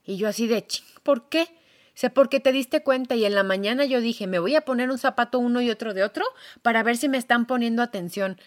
Y 0.04 0.16
yo 0.16 0.28
así 0.28 0.46
de, 0.46 0.66
ching, 0.66 0.84
¿por 1.02 1.28
qué? 1.28 1.48
Sé 1.94 2.10
porque 2.10 2.40
te 2.40 2.50
diste 2.50 2.82
cuenta 2.82 3.14
y 3.14 3.24
en 3.24 3.34
la 3.34 3.44
mañana 3.44 3.84
yo 3.84 4.00
dije, 4.00 4.26
me 4.26 4.40
voy 4.40 4.56
a 4.56 4.62
poner 4.64 4.90
un 4.90 4.98
zapato 4.98 5.38
uno 5.38 5.62
y 5.62 5.70
otro 5.70 5.94
de 5.94 6.02
otro 6.02 6.24
para 6.60 6.82
ver 6.82 6.96
si 6.96 7.08
me 7.08 7.18
están 7.18 7.46
poniendo 7.46 7.82
atención. 7.82 8.40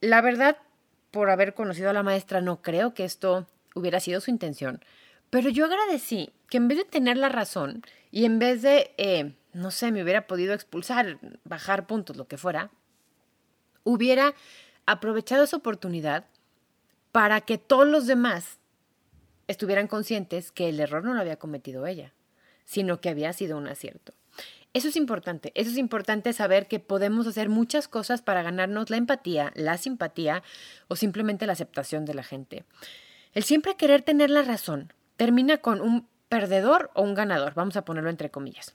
La 0.00 0.22
verdad, 0.22 0.56
por 1.10 1.28
haber 1.28 1.52
conocido 1.54 1.90
a 1.90 1.92
la 1.92 2.02
maestra, 2.02 2.40
no 2.40 2.62
creo 2.62 2.94
que 2.94 3.04
esto 3.04 3.46
hubiera 3.74 4.00
sido 4.00 4.20
su 4.20 4.30
intención. 4.30 4.84
Pero 5.30 5.48
yo 5.48 5.64
agradecí 5.64 6.32
que 6.48 6.58
en 6.58 6.68
vez 6.68 6.78
de 6.78 6.84
tener 6.84 7.16
la 7.16 7.28
razón 7.28 7.82
y 8.10 8.24
en 8.24 8.38
vez 8.38 8.62
de, 8.62 8.94
eh, 8.98 9.34
no 9.52 9.70
sé, 9.70 9.90
me 9.90 10.02
hubiera 10.02 10.26
podido 10.26 10.52
expulsar, 10.52 11.18
bajar 11.44 11.86
puntos, 11.86 12.16
lo 12.16 12.28
que 12.28 12.36
fuera, 12.36 12.70
hubiera 13.84 14.34
aprovechado 14.86 15.44
esa 15.44 15.56
oportunidad 15.56 16.26
para 17.12 17.40
que 17.40 17.58
todos 17.58 17.86
los 17.86 18.06
demás 18.06 18.58
estuvieran 19.48 19.86
conscientes 19.86 20.52
que 20.52 20.68
el 20.68 20.80
error 20.80 21.04
no 21.04 21.14
lo 21.14 21.20
había 21.20 21.38
cometido 21.38 21.86
ella, 21.86 22.12
sino 22.64 23.00
que 23.00 23.08
había 23.08 23.32
sido 23.32 23.56
un 23.56 23.68
acierto. 23.68 24.12
Eso 24.74 24.88
es 24.88 24.96
importante, 24.96 25.52
eso 25.54 25.70
es 25.70 25.76
importante 25.76 26.32
saber 26.32 26.66
que 26.66 26.80
podemos 26.80 27.26
hacer 27.26 27.50
muchas 27.50 27.88
cosas 27.88 28.22
para 28.22 28.42
ganarnos 28.42 28.88
la 28.88 28.96
empatía, 28.96 29.52
la 29.54 29.76
simpatía 29.76 30.42
o 30.88 30.96
simplemente 30.96 31.46
la 31.46 31.52
aceptación 31.52 32.06
de 32.06 32.14
la 32.14 32.22
gente. 32.22 32.64
El 33.34 33.42
siempre 33.42 33.76
querer 33.76 34.02
tener 34.02 34.30
la 34.30 34.42
razón 34.42 34.92
termina 35.16 35.58
con 35.58 35.80
un 35.80 36.06
perdedor 36.28 36.90
o 36.94 37.02
un 37.02 37.14
ganador, 37.14 37.54
vamos 37.54 37.76
a 37.76 37.84
ponerlo 37.84 38.10
entre 38.10 38.30
comillas. 38.30 38.74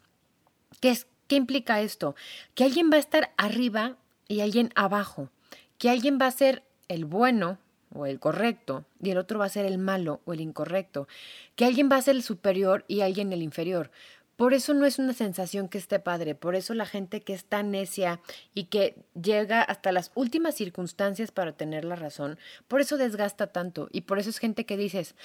¿Qué, 0.80 0.92
es, 0.92 1.08
¿Qué 1.28 1.36
implica 1.36 1.82
esto? 1.82 2.16
Que 2.56 2.64
alguien 2.64 2.90
va 2.92 2.98
a 2.98 3.00
estar 3.00 3.32
arriba 3.38 3.98
y 4.28 4.42
alguien 4.42 4.72
abajo, 4.76 5.30
que 5.78 5.90
alguien 5.90 6.20
va 6.22 6.28
a 6.28 6.32
ser 6.32 6.64
el 6.88 7.06
bueno 7.06 7.58
o 7.94 8.06
el 8.06 8.20
correcto 8.20 8.86
y 9.02 9.12
el 9.12 9.18
otro 9.18 9.40
va 9.40 9.46
a 9.46 9.50
ser 9.50 9.66
el 9.66 9.78
malo 9.78 10.22
o 10.26 10.34
el 10.34 10.42
incorrecto, 10.42 11.08
que 11.56 11.66
alguien 11.66 11.90
va 11.92 11.98
a 11.98 12.02
ser 12.02 12.16
el 12.16 12.24
superior 12.24 12.84
y 12.88 13.02
alguien 13.02 13.32
el 13.34 13.42
inferior. 13.42 13.92
Por 14.38 14.54
eso 14.54 14.76
no 14.76 14.86
es 14.86 15.00
una 15.00 15.14
sensación 15.14 15.68
que 15.68 15.80
esté 15.80 16.00
padre, 16.00 16.36
por 16.36 16.56
eso 16.56 16.76
la 16.76 16.86
gente 16.86 17.22
que 17.22 17.34
es 17.34 17.44
tan 17.44 17.72
necia 17.72 18.22
y 18.54 18.66
que 18.66 19.04
llega 19.20 19.64
hasta 19.64 19.92
las 19.92 20.12
últimas 20.14 20.54
circunstancias 20.54 21.32
para 21.32 21.54
tener 21.54 21.84
la 21.84 21.96
razón, 21.96 22.38
por 22.68 22.80
eso 22.80 22.98
desgasta 22.98 23.48
tanto 23.48 23.90
y 23.92 24.02
por 24.02 24.20
eso 24.20 24.30
es 24.30 24.38
gente 24.38 24.66
que 24.66 24.78
dices, 24.78 25.16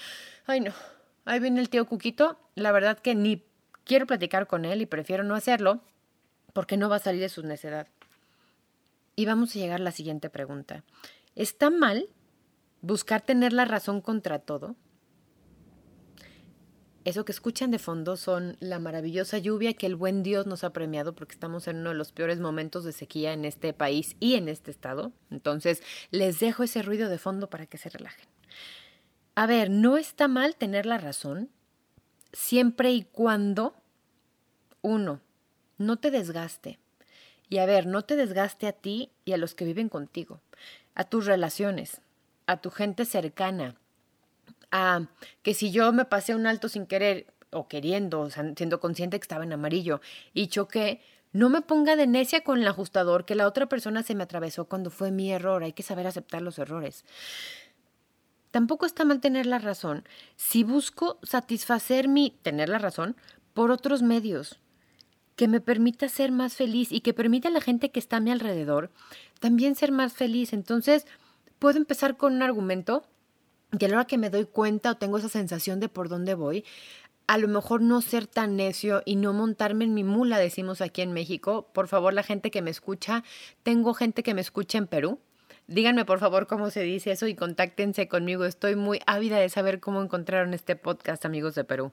ay 0.47 0.61
no, 0.61 0.73
ahí 1.27 1.41
viene 1.41 1.61
el 1.61 1.69
tío 1.69 1.87
Cuquito, 1.87 2.39
la 2.55 2.73
verdad 2.73 2.99
que 2.99 3.15
ni 3.15 3.45
quiero 3.85 4.07
platicar 4.07 4.47
con 4.47 4.65
él 4.65 4.81
y 4.81 4.87
prefiero 4.87 5.25
no 5.25 5.35
hacerlo 5.35 5.83
porque 6.55 6.79
no 6.79 6.89
va 6.89 6.97
a 6.97 7.01
salir 7.01 7.21
de 7.21 7.29
su 7.29 7.43
necedad. 7.43 7.89
Y 9.15 9.27
vamos 9.27 9.55
a 9.55 9.59
llegar 9.59 9.81
a 9.81 9.85
la 9.85 9.93
siguiente 9.93 10.31
pregunta. 10.31 10.85
¿Está 11.37 11.69
mal 11.69 12.09
buscar 12.81 13.21
tener 13.21 13.53
la 13.53 13.67
razón 13.67 14.01
contra 14.01 14.39
todo? 14.39 14.75
Eso 17.05 17.25
que 17.25 17.33
escuchan 17.33 17.73
de 17.73 17.81
fondo 17.81 18.17
son 18.17 18.57
la 18.61 18.79
maravillosa 18.79 19.39
lluvia 19.39 19.75
que 19.75 19.87
el 19.87 19.97
buen 19.97 20.23
Dios 20.23 20.47
nos 20.47 20.63
ha 20.63 20.73
premiado 20.73 21.15
porque 21.15 21.33
estamos 21.33 21.67
en 21.67 21.79
uno 21.79 21.91
de 21.91 21.97
los 21.97 22.13
peores 22.13 22.39
momentos 22.39 22.85
de 22.85 22.93
sequía 22.93 23.33
en 23.33 23.45
este 23.45 23.73
país 23.73 24.17
y 24.21 24.35
en 24.35 24.49
este 24.49 24.71
estado. 24.71 25.11
Entonces, 25.31 25.83
les 26.13 26.39
dejo 26.39 26.63
ese 26.63 26.83
ruido 26.83 27.09
de 27.09 27.19
fondo 27.19 27.51
para 27.51 27.67
que 27.67 27.79
se 27.79 27.89
relajen. 27.89 28.29
A 29.35 29.47
ver, 29.47 29.69
no 29.69 29.97
está 29.97 30.29
mal 30.29 30.55
tener 30.55 30.87
la 30.87 30.99
razón 30.99 31.51
siempre 32.33 32.93
y 32.93 33.03
cuando, 33.03 33.75
uno, 34.81 35.21
no 35.79 35.97
te 35.97 36.13
desgaste. 36.13 36.79
Y 37.49 37.59
a 37.59 37.67
ver, 37.67 37.87
no 37.87 38.03
te 38.03 38.15
desgaste 38.15 38.69
a 38.69 38.73
ti 38.73 39.11
y 39.25 39.33
a 39.33 39.37
los 39.37 39.55
que 39.55 39.65
viven 39.65 39.89
contigo, 39.89 40.41
a 40.95 41.05
tus 41.05 41.27
relaciones, 41.27 42.01
a 42.47 42.59
tu 42.61 42.71
gente 42.71 43.05
cercana, 43.05 43.77
a 44.73 45.07
que 45.43 45.55
si 45.55 45.71
yo 45.71 45.93
me 45.93 46.05
pasé 46.05 46.35
un 46.35 46.47
alto 46.47 46.69
sin 46.69 46.87
querer 46.87 47.33
o 47.51 47.69
queriendo, 47.69 48.29
siendo 48.31 48.81
consciente 48.81 49.19
que 49.19 49.25
estaba 49.25 49.45
en 49.45 49.53
amarillo 49.53 50.01
y 50.33 50.49
choqué, 50.49 51.01
no 51.33 51.49
me 51.49 51.63
ponga 51.63 51.97
de 51.97 52.07
necia 52.07 52.43
con 52.43 52.61
el 52.61 52.67
ajustador 52.67 53.25
que 53.25 53.35
la 53.35 53.47
otra 53.47 53.67
persona 53.67 54.03
se 54.03 54.15
me 54.15 54.25
atravesó 54.25 54.65
cuando 54.65 54.91
fue 54.91 55.11
mi 55.11 55.31
error. 55.31 55.63
Hay 55.63 55.73
que 55.73 55.83
saber 55.83 56.07
aceptar 56.07 56.43
los 56.43 56.59
errores. 56.59 57.05
Tampoco 58.51 58.85
está 58.85 59.05
mal 59.05 59.21
tener 59.21 59.47
la 59.47 59.59
razón 59.59 60.05
si 60.37 60.65
busco 60.65 61.19
satisfacer 61.23 62.09
mi 62.09 62.39
tener 62.43 62.69
la 62.69 62.79
razón 62.79 63.17
por 63.55 63.71
otros 63.71 64.03
medios 64.03 64.59
que 65.37 65.49
me 65.49 65.61
permita 65.61 66.09
ser 66.09 66.33
más 66.33 66.55
feliz 66.55 66.93
y 66.93 67.01
que 67.01 67.15
permita 67.15 67.49
a 67.49 67.53
la 67.53 67.63
gente 67.63 67.91
que 67.91 67.99
está 67.99 68.19
a 68.19 68.21
mi 68.21 68.31
alrededor 68.31 68.91
también 69.41 69.75
ser 69.75 69.91
más 69.91 70.13
feliz. 70.13 70.53
Entonces, 70.53 71.07
puedo 71.59 71.79
empezar 71.79 72.17
con 72.19 72.35
un 72.35 72.43
argumento 72.43 73.05
que 73.79 73.87
a 73.87 73.89
la 73.89 73.97
hora 73.97 74.07
que 74.07 74.19
me 74.19 74.31
doy 74.31 74.45
cuenta 74.47 74.93
o 74.93 74.97
tengo 74.97 75.19
esa 75.19 75.29
sensación 75.29 75.81
de 75.81 75.89
por 75.89 76.09
dónde 76.09 76.35
voy, 76.35 76.65
a 77.27 77.39
lo 77.39 77.49
mejor 77.49 77.81
no 77.81 78.03
ser 78.03 78.27
tan 78.27 78.57
necio 78.57 79.03
y 79.05 79.17
no 79.17 79.33
montarme 79.33 79.85
en 79.85 79.95
mi 79.95 80.05
mula, 80.05 80.39
decimos 80.39 80.81
aquí 80.81 81.03
en 81.03 81.13
México. 81.13 81.69
Por 81.73 81.89
favor, 81.89 82.13
la 82.13 82.23
gente 82.23 82.51
que 82.51 82.63
me 82.63 82.71
escucha, 82.71 83.25
tengo 83.63 83.95
gente 83.95 84.23
que 84.23 84.35
me 84.35 84.41
escucha 84.41 84.79
en 84.79 84.87
Perú. 84.87 85.19
Díganme 85.69 86.05
por 86.05 86.19
favor 86.19 86.47
cómo 86.47 86.71
se 86.71 86.83
dice 86.83 87.13
eso 87.13 87.27
y 87.29 87.35
contáctense 87.35 88.09
conmigo. 88.09 88.45
Estoy 88.45 88.77
muy 88.77 89.01
ávida 89.07 89.39
de 89.39 89.49
saber 89.49 89.81
cómo 89.81 90.03
encontraron 90.03 90.55
este 90.55 90.77
podcast, 90.77 91.25
amigos 91.25 91.55
de 91.55 91.65
Perú 91.65 91.93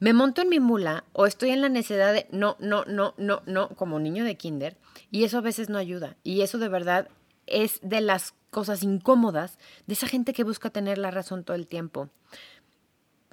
me 0.00 0.12
monto 0.12 0.42
en 0.42 0.48
mi 0.48 0.60
mula 0.60 1.04
o 1.12 1.26
estoy 1.26 1.50
en 1.50 1.60
la 1.60 1.68
necesidad 1.68 2.12
de 2.12 2.26
no, 2.30 2.56
no, 2.60 2.84
no, 2.84 3.14
no, 3.16 3.42
no, 3.46 3.68
como 3.70 3.98
niño 3.98 4.24
de 4.24 4.36
kinder, 4.36 4.76
y 5.10 5.24
eso 5.24 5.38
a 5.38 5.42
veces 5.42 5.68
no 5.68 5.78
ayuda. 5.78 6.16
Y 6.22 6.42
eso 6.42 6.58
de 6.58 6.68
verdad 6.68 7.08
es 7.46 7.80
de 7.82 8.00
las 8.00 8.34
cosas 8.50 8.82
incómodas 8.82 9.58
de 9.86 9.94
esa 9.94 10.08
gente 10.08 10.32
que 10.32 10.44
busca 10.44 10.70
tener 10.70 10.98
la 10.98 11.10
razón 11.10 11.44
todo 11.44 11.56
el 11.56 11.66
tiempo. 11.66 12.08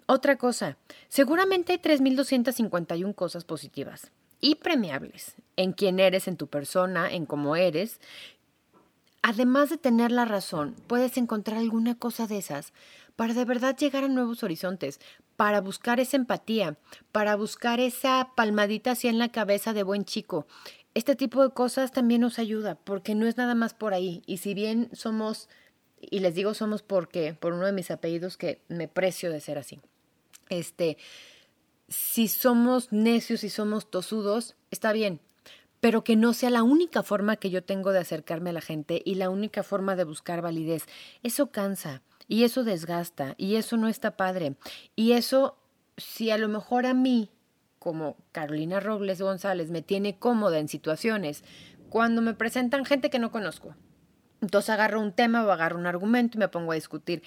Otra 0.08 0.38
cosa, 0.38 0.78
seguramente 1.10 1.74
hay 1.74 1.80
3.251 1.80 3.16
cosas 3.16 3.44
positivas 3.44 4.12
y 4.40 4.56
premiables 4.56 5.36
en 5.56 5.74
quién 5.74 6.00
eres, 6.00 6.28
en 6.28 6.38
tu 6.38 6.48
persona, 6.48 7.12
en 7.12 7.26
cómo 7.26 7.56
eres. 7.56 8.00
además 9.24 9.72
de 9.72 9.78
tener 9.80 10.12
la 10.12 10.26
razón, 10.26 10.76
puedes 10.86 11.18
encontrar 11.18 11.58
alguna 11.58 11.96
cosa 11.96 12.28
de 12.28 12.38
esas 12.38 12.74
para 13.16 13.34
de 13.34 13.46
verdad 13.46 13.76
llegar 13.76 14.04
a 14.04 14.08
nuevos 14.08 14.44
horizontes, 14.44 15.00
para 15.36 15.62
buscar 15.62 16.00
esa 16.00 16.18
empatía, 16.18 16.78
para 17.12 17.36
buscar 17.36 17.80
esa 17.80 18.30
palmadita 18.36 18.92
así 18.92 19.08
en 19.08 19.18
la 19.18 19.30
cabeza 19.30 19.74
de 19.74 19.82
buen 19.82 20.06
chico. 20.06 20.46
Este 20.96 21.16
tipo 21.16 21.44
de 21.44 21.54
cosas 21.54 21.92
también 21.92 22.22
nos 22.22 22.40
ayuda, 22.40 22.75
porque 22.75 23.16
no 23.16 23.28
es 23.28 23.38
nada 23.38 23.54
más 23.54 23.74
por 23.74 23.94
ahí. 23.94 24.24
Y 24.25 24.38
si 24.38 24.54
bien 24.54 24.90
somos, 24.94 25.50
y 26.00 26.20
les 26.20 26.34
digo 26.34 26.54
somos 26.54 26.82
porque, 26.82 27.34
por 27.34 27.54
uno 27.54 27.66
de 27.66 27.74
mis 27.74 27.92
apellidos 27.92 28.38
que 28.38 28.62
me 28.70 28.88
precio 28.88 29.30
de 29.30 29.42
ser 29.42 29.58
así, 29.58 29.82
este, 30.50 30.98
si 31.90 32.28
somos 32.28 32.92
necios 32.92 33.44
y 33.44 33.50
somos 33.50 33.92
tosudos, 33.92 34.56
está 34.72 34.94
bien, 34.94 35.20
pero 35.82 36.04
que 36.04 36.16
no 36.16 36.34
sea 36.34 36.50
la 36.50 36.64
única 36.64 37.04
forma 37.04 37.36
que 37.36 37.50
yo 37.50 37.64
tengo 37.64 37.92
de 37.92 38.00
acercarme 38.00 38.50
a 38.50 38.54
la 38.54 38.62
gente 38.62 39.02
y 39.06 39.16
la 39.16 39.30
única 39.30 39.64
forma 39.64 39.96
de 39.96 40.04
buscar 40.04 40.42
validez. 40.42 40.86
Eso 41.24 41.52
cansa 41.52 42.02
y 42.28 42.44
eso 42.44 42.64
desgasta 42.64 43.36
y 43.38 43.58
eso 43.58 43.78
no 43.78 43.88
está 43.88 44.18
padre. 44.18 44.56
Y 44.96 45.12
eso, 45.12 45.58
si 45.98 46.32
a 46.32 46.38
lo 46.38 46.48
mejor 46.48 46.86
a 46.86 46.94
mí, 46.94 47.30
como 47.86 48.18
Carolina 48.32 48.80
Robles 48.80 49.22
González, 49.22 49.70
me 49.70 49.84
tiene 49.84 50.18
cómoda 50.18 50.58
en 50.58 50.68
situaciones 50.68 51.44
cuando 51.88 52.24
me 52.24 52.34
presentan 52.34 52.84
gente 52.84 53.12
que 53.12 53.20
no 53.20 53.30
conozco. 53.30 53.75
Entonces 54.42 54.72
agarro 54.72 55.00
un 55.00 55.12
tema 55.12 55.46
o 55.46 55.51
agarro 55.51 55.77
un 55.77 55.86
argumento 55.86 56.36
y 56.36 56.39
me 56.39 56.48
pongo 56.48 56.72
a 56.72 56.75
discutir. 56.75 57.22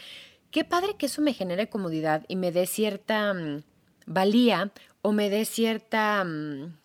Qué 0.51 0.65
padre 0.65 0.97
que 0.99 1.07
eso 1.07 1.23
me 1.23 1.33
genere 1.33 1.69
comodidad 1.69 2.25
y 2.27 2.35
me 2.35 2.51
dé 2.51 2.67
cierta 2.67 3.33
mm, 3.35 3.63
valía 4.07 4.73
o 5.01 5.13
me 5.13 5.31
dé 5.31 5.45
cierta 5.45 6.25
mm, 6.25 6.77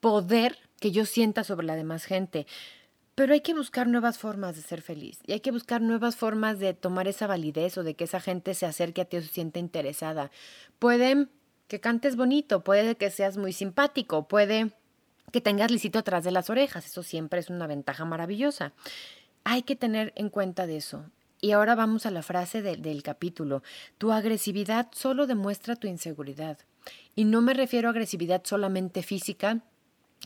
poder 0.00 0.58
que 0.78 0.90
yo 0.90 1.06
sienta 1.06 1.44
sobre 1.44 1.66
la 1.66 1.74
demás 1.74 2.04
gente. 2.04 2.46
Pero 3.14 3.32
hay 3.32 3.40
que 3.40 3.54
buscar 3.54 3.86
nuevas 3.86 4.18
formas 4.18 4.56
de 4.56 4.60
ser 4.62 4.82
feliz 4.82 5.20
y 5.26 5.32
hay 5.32 5.40
que 5.40 5.52
buscar 5.52 5.80
nuevas 5.80 6.16
formas 6.16 6.58
de 6.58 6.74
tomar 6.74 7.08
esa 7.08 7.26
validez 7.26 7.78
o 7.78 7.82
de 7.82 7.94
que 7.94 8.04
esa 8.04 8.20
gente 8.20 8.52
se 8.52 8.66
acerque 8.66 9.00
a 9.00 9.04
ti 9.06 9.16
o 9.16 9.22
se 9.22 9.28
sienta 9.28 9.58
interesada. 9.58 10.30
Puede 10.78 11.28
que 11.68 11.80
cantes 11.80 12.16
bonito, 12.16 12.64
puede 12.64 12.96
que 12.96 13.10
seas 13.10 13.36
muy 13.36 13.52
simpático, 13.52 14.26
puede 14.26 14.72
que 15.32 15.40
tengas 15.40 15.70
lisito 15.70 15.98
atrás 15.98 16.24
de 16.24 16.30
las 16.30 16.50
orejas, 16.50 16.86
eso 16.86 17.02
siempre 17.02 17.40
es 17.40 17.50
una 17.50 17.66
ventaja 17.66 18.04
maravillosa. 18.04 18.72
Hay 19.44 19.62
que 19.62 19.76
tener 19.76 20.12
en 20.16 20.30
cuenta 20.30 20.66
de 20.66 20.78
eso. 20.78 21.04
Y 21.40 21.52
ahora 21.52 21.74
vamos 21.76 22.04
a 22.06 22.10
la 22.10 22.22
frase 22.22 22.62
del 22.62 23.02
capítulo. 23.02 23.62
Tu 23.98 24.10
agresividad 24.10 24.88
solo 24.92 25.26
demuestra 25.26 25.76
tu 25.76 25.86
inseguridad. 25.86 26.58
Y 27.14 27.24
no 27.24 27.42
me 27.42 27.54
refiero 27.54 27.88
a 27.88 27.90
agresividad 27.92 28.42
solamente 28.44 29.02
física, 29.02 29.62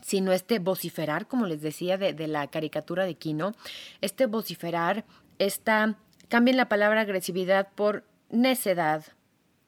sino 0.01 0.31
este 0.31 0.57
vociferar, 0.57 1.27
como 1.27 1.45
les 1.45 1.61
decía, 1.61 1.97
de, 1.97 2.27
la 2.27 2.47
caricatura 2.47 3.05
de 3.05 3.15
Kino, 3.15 3.53
este 4.01 4.25
vociferar, 4.25 5.05
esta, 5.37 5.97
cambien 6.29 6.57
la 6.57 6.69
palabra 6.69 7.01
agresividad 7.01 7.69
por 7.75 8.05
necedad, 8.31 9.05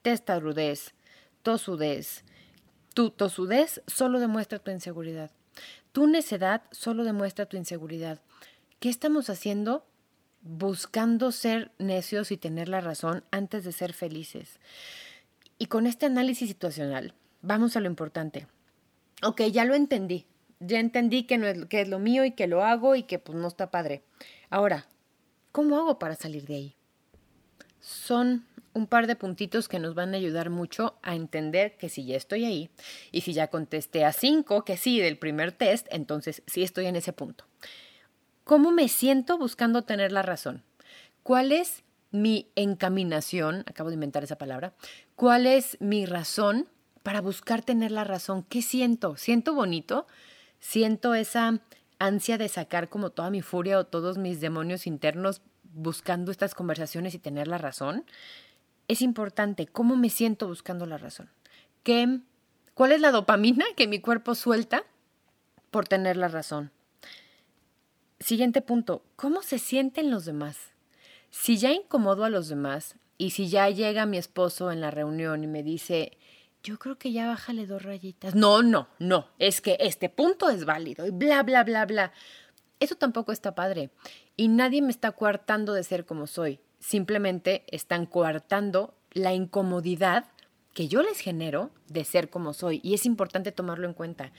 testarudez, 0.02 0.95
tosudez. 1.46 2.24
Tu 2.92 3.10
tosudez 3.10 3.80
solo 3.86 4.18
demuestra 4.18 4.58
tu 4.58 4.72
inseguridad. 4.72 5.30
Tu 5.92 6.08
necedad 6.08 6.62
solo 6.72 7.04
demuestra 7.04 7.46
tu 7.46 7.56
inseguridad. 7.56 8.20
¿Qué 8.80 8.88
estamos 8.88 9.30
haciendo? 9.30 9.86
Buscando 10.42 11.30
ser 11.30 11.70
necios 11.78 12.32
y 12.32 12.36
tener 12.36 12.68
la 12.68 12.80
razón 12.80 13.24
antes 13.30 13.64
de 13.64 13.70
ser 13.70 13.92
felices. 13.92 14.58
Y 15.56 15.66
con 15.66 15.86
este 15.86 16.06
análisis 16.06 16.48
situacional, 16.48 17.14
vamos 17.42 17.76
a 17.76 17.80
lo 17.80 17.86
importante 17.86 18.48
ok, 19.22 19.42
ya 19.52 19.64
lo 19.64 19.74
entendí. 19.74 20.26
Ya 20.60 20.80
entendí 20.80 21.24
que, 21.24 21.38
no 21.38 21.46
es, 21.46 21.66
que 21.66 21.82
es 21.82 21.88
lo 21.88 21.98
mío 21.98 22.24
y 22.24 22.32
que 22.32 22.46
lo 22.46 22.64
hago 22.64 22.96
y 22.96 23.02
que 23.02 23.18
pues 23.18 23.38
no 23.38 23.48
está 23.48 23.70
padre. 23.70 24.02
Ahora, 24.50 24.86
¿cómo 25.52 25.76
hago 25.76 25.98
para 25.98 26.16
salir 26.16 26.46
de 26.46 26.54
ahí? 26.54 26.75
Son 27.86 28.44
un 28.74 28.86
par 28.86 29.06
de 29.06 29.16
puntitos 29.16 29.68
que 29.68 29.78
nos 29.78 29.94
van 29.94 30.12
a 30.12 30.16
ayudar 30.16 30.50
mucho 30.50 30.98
a 31.02 31.14
entender 31.14 31.76
que 31.76 31.88
si 31.88 32.04
ya 32.04 32.16
estoy 32.16 32.44
ahí 32.44 32.70
y 33.12 33.20
si 33.20 33.32
ya 33.32 33.48
contesté 33.48 34.04
a 34.04 34.12
cinco 34.12 34.64
que 34.64 34.76
sí 34.76 35.00
del 35.00 35.18
primer 35.18 35.52
test, 35.52 35.86
entonces 35.90 36.42
sí 36.46 36.62
estoy 36.62 36.86
en 36.86 36.96
ese 36.96 37.12
punto. 37.12 37.44
¿Cómo 38.44 38.70
me 38.70 38.88
siento 38.88 39.38
buscando 39.38 39.82
tener 39.82 40.12
la 40.12 40.22
razón? 40.22 40.62
¿Cuál 41.22 41.52
es 41.52 41.84
mi 42.10 42.50
encaminación? 42.56 43.64
Acabo 43.66 43.90
de 43.90 43.94
inventar 43.94 44.24
esa 44.24 44.36
palabra. 44.36 44.74
¿Cuál 45.14 45.46
es 45.46 45.76
mi 45.80 46.06
razón 46.06 46.68
para 47.06 47.20
buscar 47.20 47.62
tener 47.62 47.92
la 47.92 48.02
razón. 48.02 48.42
¿Qué 48.42 48.62
siento? 48.62 49.14
¿Siento 49.14 49.54
bonito? 49.54 50.08
¿Siento 50.58 51.14
esa 51.14 51.60
ansia 52.00 52.36
de 52.36 52.48
sacar 52.48 52.88
como 52.88 53.10
toda 53.10 53.30
mi 53.30 53.42
furia 53.42 53.78
o 53.78 53.86
todos 53.86 54.18
mis 54.18 54.40
demonios 54.40 54.88
internos 54.88 55.40
buscando 55.76 56.30
estas 56.30 56.54
conversaciones 56.54 57.14
y 57.14 57.18
tener 57.18 57.46
la 57.46 57.58
razón? 57.58 58.04
Es 58.88 59.02
importante 59.02 59.66
cómo 59.66 59.96
me 59.96 60.10
siento 60.10 60.48
buscando 60.48 60.86
la 60.86 60.98
razón. 60.98 61.28
¿Qué, 61.82 62.20
¿Cuál 62.74 62.92
es 62.92 63.00
la 63.00 63.12
dopamina 63.12 63.64
que 63.76 63.86
mi 63.86 64.00
cuerpo 64.00 64.34
suelta 64.34 64.84
por 65.70 65.86
tener 65.86 66.16
la 66.16 66.28
razón? 66.28 66.72
Siguiente 68.18 68.62
punto, 68.62 69.02
¿cómo 69.16 69.42
se 69.42 69.58
sienten 69.58 70.10
los 70.10 70.24
demás? 70.24 70.56
Si 71.30 71.58
ya 71.58 71.70
incomodo 71.72 72.24
a 72.24 72.30
los 72.30 72.48
demás 72.48 72.96
y 73.18 73.30
si 73.30 73.48
ya 73.48 73.68
llega 73.68 74.06
mi 74.06 74.16
esposo 74.16 74.72
en 74.72 74.80
la 74.80 74.90
reunión 74.90 75.44
y 75.44 75.46
me 75.46 75.62
dice, 75.62 76.16
yo 76.62 76.78
creo 76.78 76.98
que 76.98 77.12
ya 77.12 77.26
bájale 77.26 77.66
dos 77.66 77.82
rayitas. 77.82 78.34
No, 78.34 78.62
no, 78.62 78.88
no, 78.98 79.28
es 79.38 79.60
que 79.60 79.76
este 79.80 80.08
punto 80.08 80.48
es 80.48 80.64
válido 80.64 81.06
y 81.06 81.10
bla, 81.10 81.42
bla, 81.42 81.62
bla, 81.62 81.86
bla. 81.86 82.12
Eso 82.80 82.94
tampoco 82.96 83.32
está 83.32 83.54
padre. 83.54 83.90
Y 84.36 84.48
nadie 84.48 84.82
me 84.82 84.90
está 84.90 85.12
coartando 85.12 85.72
de 85.72 85.82
ser 85.82 86.04
como 86.04 86.26
soy. 86.26 86.60
Simplemente 86.78 87.64
están 87.68 88.06
coartando 88.06 88.94
la 89.12 89.32
incomodidad 89.32 90.26
que 90.74 90.88
yo 90.88 91.02
les 91.02 91.20
genero 91.20 91.70
de 91.88 92.04
ser 92.04 92.28
como 92.28 92.52
soy. 92.52 92.80
Y 92.82 92.92
es 92.92 93.06
importante 93.06 93.50
tomarlo 93.50 93.88
en 93.88 93.94
cuenta. 93.94 94.32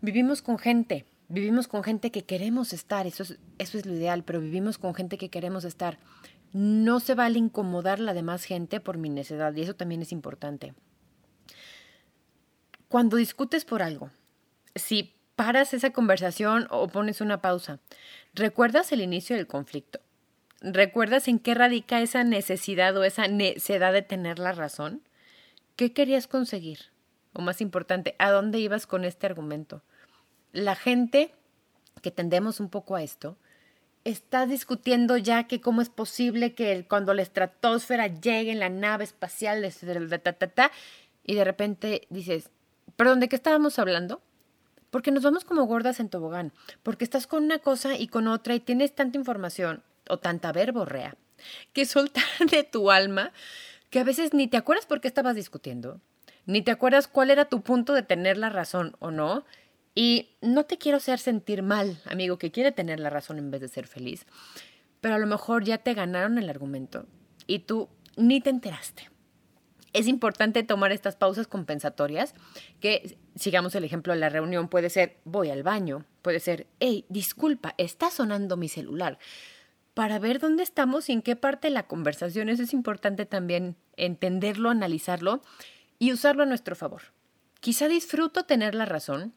Vivimos 0.00 0.42
con 0.42 0.58
gente, 0.58 1.06
vivimos 1.28 1.68
con 1.68 1.84
gente 1.84 2.10
que 2.10 2.24
queremos 2.24 2.72
estar, 2.72 3.06
eso 3.06 3.22
es, 3.22 3.38
eso 3.58 3.78
es 3.78 3.86
lo 3.86 3.94
ideal, 3.94 4.24
pero 4.24 4.40
vivimos 4.40 4.78
con 4.78 4.94
gente 4.94 5.16
que 5.16 5.30
queremos 5.30 5.64
estar. 5.64 5.98
No 6.52 6.98
se 6.98 7.14
vale 7.14 7.38
incomodar 7.38 8.00
la 8.00 8.14
demás 8.14 8.44
gente 8.44 8.80
por 8.80 8.98
mi 8.98 9.08
necedad 9.10 9.54
y 9.54 9.62
eso 9.62 9.76
también 9.76 10.02
es 10.02 10.10
importante. 10.10 10.74
Cuando 12.88 13.16
discutes 13.16 13.64
por 13.64 13.82
algo, 13.82 14.10
si 14.74 15.13
paras 15.36 15.74
esa 15.74 15.90
conversación 15.90 16.66
o 16.70 16.88
pones 16.88 17.20
una 17.20 17.40
pausa, 17.40 17.80
¿recuerdas 18.34 18.92
el 18.92 19.00
inicio 19.00 19.36
del 19.36 19.46
conflicto? 19.46 20.00
¿Recuerdas 20.60 21.28
en 21.28 21.38
qué 21.38 21.54
radica 21.54 22.00
esa 22.00 22.24
necesidad 22.24 22.96
o 22.96 23.04
esa 23.04 23.28
necesidad 23.28 23.92
de 23.92 24.02
tener 24.02 24.38
la 24.38 24.52
razón? 24.52 25.02
¿Qué 25.76 25.92
querías 25.92 26.26
conseguir? 26.26 26.78
O 27.32 27.42
más 27.42 27.60
importante, 27.60 28.14
¿a 28.18 28.30
dónde 28.30 28.58
ibas 28.58 28.86
con 28.86 29.04
este 29.04 29.26
argumento? 29.26 29.82
La 30.52 30.76
gente 30.76 31.34
que 32.04 32.10
tendemos 32.10 32.60
un 32.60 32.68
poco 32.68 32.96
a 32.96 33.02
esto, 33.02 33.38
está 34.04 34.46
discutiendo 34.46 35.16
ya 35.16 35.44
que 35.44 35.60
cómo 35.60 35.80
es 35.80 35.88
posible 35.88 36.54
que 36.54 36.86
cuando 36.86 37.14
la 37.14 37.22
estratosfera 37.22 38.08
llegue 38.08 38.52
en 38.52 38.60
la 38.60 38.68
nave 38.68 39.04
espacial, 39.04 39.66
y 41.26 41.34
de 41.34 41.44
repente 41.44 42.06
dices, 42.10 42.50
Perdón, 42.96 43.20
¿de 43.20 43.28
qué 43.28 43.36
estábamos 43.36 43.78
hablando? 43.78 44.20
Porque 44.94 45.10
nos 45.10 45.24
vamos 45.24 45.44
como 45.44 45.64
gordas 45.64 45.98
en 45.98 46.08
tobogán, 46.08 46.52
porque 46.84 47.02
estás 47.02 47.26
con 47.26 47.42
una 47.42 47.58
cosa 47.58 47.96
y 47.98 48.06
con 48.06 48.28
otra 48.28 48.54
y 48.54 48.60
tienes 48.60 48.94
tanta 48.94 49.18
información 49.18 49.82
o 50.08 50.20
tanta 50.20 50.52
verborrea 50.52 51.16
que 51.72 51.84
soltar 51.84 52.22
de 52.48 52.62
tu 52.62 52.92
alma 52.92 53.32
que 53.90 53.98
a 53.98 54.04
veces 54.04 54.32
ni 54.34 54.46
te 54.46 54.56
acuerdas 54.56 54.86
por 54.86 55.00
qué 55.00 55.08
estabas 55.08 55.34
discutiendo, 55.34 56.00
ni 56.46 56.62
te 56.62 56.70
acuerdas 56.70 57.08
cuál 57.08 57.32
era 57.32 57.46
tu 57.46 57.60
punto 57.62 57.92
de 57.92 58.04
tener 58.04 58.38
la 58.38 58.50
razón 58.50 58.94
o 59.00 59.10
no. 59.10 59.44
Y 59.96 60.28
no 60.40 60.62
te 60.62 60.78
quiero 60.78 60.98
hacer 60.98 61.18
sentir 61.18 61.64
mal, 61.64 62.00
amigo, 62.04 62.38
que 62.38 62.52
quiere 62.52 62.70
tener 62.70 63.00
la 63.00 63.10
razón 63.10 63.38
en 63.38 63.50
vez 63.50 63.62
de 63.62 63.68
ser 63.68 63.88
feliz, 63.88 64.26
pero 65.00 65.16
a 65.16 65.18
lo 65.18 65.26
mejor 65.26 65.64
ya 65.64 65.78
te 65.78 65.94
ganaron 65.94 66.38
el 66.38 66.48
argumento 66.48 67.04
y 67.48 67.58
tú 67.58 67.88
ni 68.16 68.40
te 68.40 68.50
enteraste 68.50 69.10
es 69.94 70.08
importante 70.08 70.64
tomar 70.64 70.92
estas 70.92 71.16
pausas 71.16 71.46
compensatorias, 71.46 72.34
que 72.80 73.16
sigamos 73.36 73.74
el 73.76 73.84
ejemplo 73.84 74.12
de 74.12 74.18
la 74.18 74.28
reunión, 74.28 74.68
puede 74.68 74.90
ser 74.90 75.16
voy 75.24 75.50
al 75.50 75.62
baño, 75.62 76.04
puede 76.20 76.40
ser, 76.40 76.66
hey, 76.80 77.06
disculpa, 77.08 77.74
está 77.78 78.10
sonando 78.10 78.56
mi 78.56 78.68
celular. 78.68 79.18
Para 79.94 80.18
ver 80.18 80.40
dónde 80.40 80.64
estamos 80.64 81.08
y 81.08 81.12
en 81.12 81.22
qué 81.22 81.36
parte 81.36 81.68
de 81.68 81.74
la 81.74 81.86
conversación, 81.86 82.48
eso 82.48 82.64
es 82.64 82.72
importante 82.72 83.24
también 83.24 83.76
entenderlo, 83.96 84.68
analizarlo 84.68 85.42
y 86.00 86.12
usarlo 86.12 86.42
a 86.42 86.46
nuestro 86.46 86.74
favor. 86.74 87.02
Quizá 87.60 87.86
disfruto 87.86 88.42
tener 88.44 88.74
la 88.74 88.86
razón, 88.86 89.32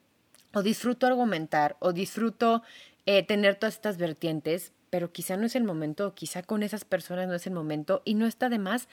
o 0.56 0.63
disfruto 0.63 1.06
argumentar, 1.06 1.78
o 1.80 1.93
disfruto 1.93 2.63
eh, 3.06 3.22
tener 3.22 3.56
todas 3.56 3.76
estas 3.76 3.98
vertientes, 4.00 4.74
pero 4.89 5.12
quizá 5.12 5.38
no 5.38 5.46
es 5.46 5.56
el 5.56 5.63
momento, 5.63 6.15
quizá 6.15 6.41
con 6.41 6.63
esas 6.63 6.84
personas 6.84 7.28
no 7.28 7.36
es 7.36 7.46
el 7.46 7.54
momento, 7.54 8.02
y 8.06 8.15
no 8.15 8.26
está 8.26 8.50
de 8.50 8.58
más 8.58 8.88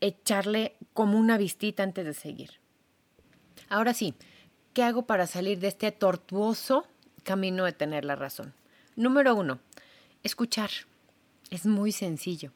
echarle 0.00 0.76
como 0.92 1.18
una 1.18 1.38
vistita 1.38 1.82
antes 1.82 2.04
de 2.04 2.14
seguir. 2.14 2.60
Ahora 3.68 3.94
sí, 3.94 4.14
¿qué 4.72 4.82
hago 4.82 5.06
para 5.06 5.26
salir 5.26 5.58
de 5.60 5.68
este 5.68 5.92
tortuoso 5.92 6.86
camino 7.22 7.64
de 7.64 7.72
tener 7.72 8.04
la 8.04 8.16
razón? 8.16 8.54
Número 8.94 9.34
uno, 9.34 9.60
Escuchar. 10.26 10.70
Es 11.50 11.66
muy 11.66 11.92
sencillo. 11.92 12.50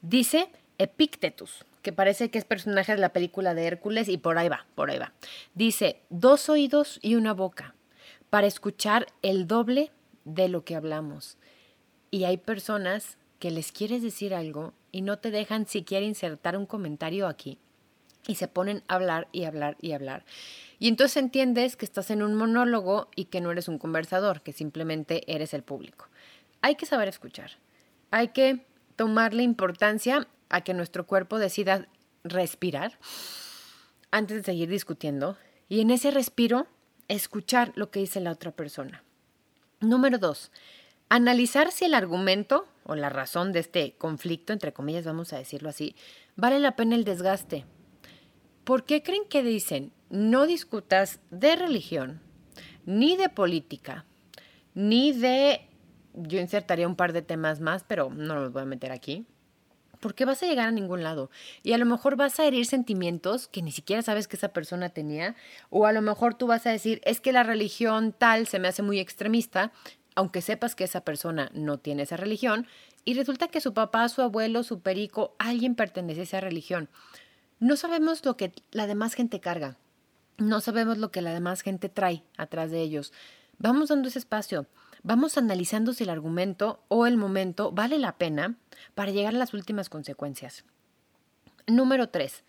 Dice 0.00 0.48
Epictetus, 0.78 1.66
que 1.82 1.92
parece 1.92 2.30
que 2.30 2.38
es 2.38 2.46
personaje 2.46 2.92
de 2.92 2.98
la 2.98 3.10
película 3.10 3.52
de 3.52 3.66
Hércules 3.66 4.08
y 4.08 4.16
por 4.16 4.38
ahí 4.38 4.48
va, 4.48 4.64
por 4.74 4.90
ahí 4.90 4.98
va. 4.98 5.12
Dice, 5.52 6.00
dos 6.08 6.48
oídos 6.48 6.98
y 7.02 7.16
una 7.16 7.34
boca 7.34 7.74
para 8.30 8.46
escuchar 8.46 9.06
el 9.20 9.46
doble 9.46 9.90
de 10.24 10.48
lo 10.48 10.64
que 10.64 10.76
hablamos. 10.76 11.36
Y 12.10 12.24
hay 12.24 12.38
personas 12.38 13.18
que 13.44 13.50
les 13.50 13.72
quieres 13.72 14.00
decir 14.00 14.32
algo 14.32 14.72
y 14.90 15.02
no 15.02 15.18
te 15.18 15.30
dejan 15.30 15.66
siquiera 15.66 16.06
insertar 16.06 16.56
un 16.56 16.64
comentario 16.64 17.26
aquí. 17.26 17.58
Y 18.26 18.36
se 18.36 18.48
ponen 18.48 18.82
a 18.88 18.94
hablar 18.94 19.28
y 19.32 19.44
hablar 19.44 19.76
y 19.82 19.92
hablar. 19.92 20.24
Y 20.78 20.88
entonces 20.88 21.18
entiendes 21.18 21.76
que 21.76 21.84
estás 21.84 22.10
en 22.10 22.22
un 22.22 22.36
monólogo 22.36 23.10
y 23.14 23.26
que 23.26 23.42
no 23.42 23.52
eres 23.52 23.68
un 23.68 23.76
conversador, 23.76 24.40
que 24.40 24.54
simplemente 24.54 25.30
eres 25.30 25.52
el 25.52 25.62
público. 25.62 26.08
Hay 26.62 26.76
que 26.76 26.86
saber 26.86 27.06
escuchar. 27.06 27.50
Hay 28.10 28.28
que 28.28 28.64
tomarle 28.96 29.42
importancia 29.42 30.26
a 30.48 30.62
que 30.62 30.72
nuestro 30.72 31.06
cuerpo 31.06 31.38
decida 31.38 31.86
respirar 32.22 32.98
antes 34.10 34.38
de 34.38 34.42
seguir 34.42 34.70
discutiendo. 34.70 35.36
Y 35.68 35.82
en 35.82 35.90
ese 35.90 36.10
respiro, 36.12 36.66
escuchar 37.08 37.72
lo 37.74 37.90
que 37.90 38.00
dice 38.00 38.20
la 38.20 38.32
otra 38.32 38.52
persona. 38.52 39.04
Número 39.80 40.16
dos, 40.16 40.50
analizar 41.10 41.72
si 41.72 41.84
el 41.84 41.92
argumento 41.92 42.66
o 42.84 42.94
la 42.94 43.08
razón 43.08 43.52
de 43.52 43.60
este 43.60 43.96
conflicto, 43.96 44.52
entre 44.52 44.72
comillas, 44.72 45.04
vamos 45.04 45.32
a 45.32 45.38
decirlo 45.38 45.68
así, 45.68 45.96
vale 46.36 46.58
la 46.60 46.76
pena 46.76 46.94
el 46.94 47.04
desgaste. 47.04 47.64
¿Por 48.64 48.84
qué 48.84 49.02
creen 49.02 49.24
que 49.28 49.42
dicen 49.42 49.92
no 50.10 50.46
discutas 50.46 51.20
de 51.30 51.56
religión, 51.56 52.20
ni 52.86 53.16
de 53.16 53.28
política, 53.28 54.04
ni 54.74 55.12
de... 55.12 55.68
Yo 56.14 56.38
insertaría 56.38 56.86
un 56.86 56.94
par 56.94 57.12
de 57.12 57.22
temas 57.22 57.58
más, 57.58 57.82
pero 57.82 58.10
no 58.10 58.36
los 58.36 58.52
voy 58.52 58.62
a 58.62 58.66
meter 58.66 58.92
aquí. 58.92 59.26
Porque 59.98 60.24
vas 60.24 60.42
a 60.42 60.46
llegar 60.46 60.68
a 60.68 60.70
ningún 60.70 61.02
lado. 61.02 61.30
Y 61.64 61.72
a 61.72 61.78
lo 61.78 61.86
mejor 61.86 62.14
vas 62.14 62.38
a 62.38 62.46
herir 62.46 62.66
sentimientos 62.66 63.48
que 63.48 63.62
ni 63.62 63.72
siquiera 63.72 64.02
sabes 64.02 64.28
que 64.28 64.36
esa 64.36 64.52
persona 64.52 64.90
tenía. 64.90 65.34
O 65.70 65.86
a 65.86 65.92
lo 65.92 66.02
mejor 66.02 66.34
tú 66.34 66.46
vas 66.46 66.66
a 66.66 66.70
decir, 66.70 67.00
es 67.04 67.20
que 67.20 67.32
la 67.32 67.42
religión 67.42 68.12
tal 68.12 68.46
se 68.46 68.60
me 68.60 68.68
hace 68.68 68.82
muy 68.82 69.00
extremista 69.00 69.72
aunque 70.14 70.42
sepas 70.42 70.74
que 70.74 70.84
esa 70.84 71.02
persona 71.02 71.50
no 71.54 71.78
tiene 71.78 72.02
esa 72.02 72.16
religión, 72.16 72.66
y 73.04 73.14
resulta 73.14 73.48
que 73.48 73.60
su 73.60 73.74
papá, 73.74 74.08
su 74.08 74.22
abuelo, 74.22 74.62
su 74.62 74.80
perico, 74.80 75.34
alguien 75.38 75.74
pertenece 75.74 76.20
a 76.20 76.24
esa 76.24 76.40
religión. 76.40 76.88
No 77.60 77.76
sabemos 77.76 78.24
lo 78.24 78.36
que 78.36 78.52
la 78.70 78.86
demás 78.86 79.14
gente 79.14 79.40
carga, 79.40 79.76
no 80.38 80.60
sabemos 80.60 80.98
lo 80.98 81.10
que 81.10 81.22
la 81.22 81.32
demás 81.32 81.60
gente 81.60 81.88
trae 81.88 82.24
atrás 82.36 82.70
de 82.70 82.80
ellos. 82.80 83.12
Vamos 83.58 83.88
dando 83.88 84.08
ese 84.08 84.18
espacio, 84.18 84.66
vamos 85.02 85.38
analizando 85.38 85.92
si 85.92 86.04
el 86.04 86.10
argumento 86.10 86.82
o 86.88 87.06
el 87.06 87.16
momento 87.16 87.70
vale 87.72 87.98
la 87.98 88.18
pena 88.18 88.56
para 88.94 89.12
llegar 89.12 89.34
a 89.34 89.38
las 89.38 89.54
últimas 89.54 89.88
consecuencias. 89.88 90.64
Número 91.66 92.08
3. 92.08 92.42